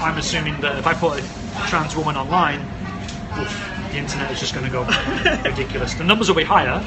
[0.00, 1.24] I'm assuming that if I put a
[1.68, 2.60] trans woman online,
[3.40, 4.84] oof, the internet is just going to go
[5.48, 5.94] ridiculous.
[5.94, 6.84] The numbers will be higher,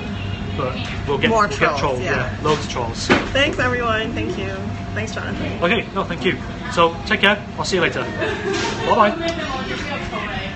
[0.55, 0.75] but
[1.07, 2.01] we'll get, More we'll trolls, get trolled.
[2.03, 2.37] yeah.
[2.43, 3.07] loads of trolls.
[3.33, 4.13] Thanks, everyone.
[4.13, 4.53] Thank you.
[4.93, 5.63] Thanks, Jonathan.
[5.63, 6.37] Okay, no, thank you.
[6.73, 7.43] So take care.
[7.57, 8.03] I'll see you later.
[8.85, 10.55] Bye bye.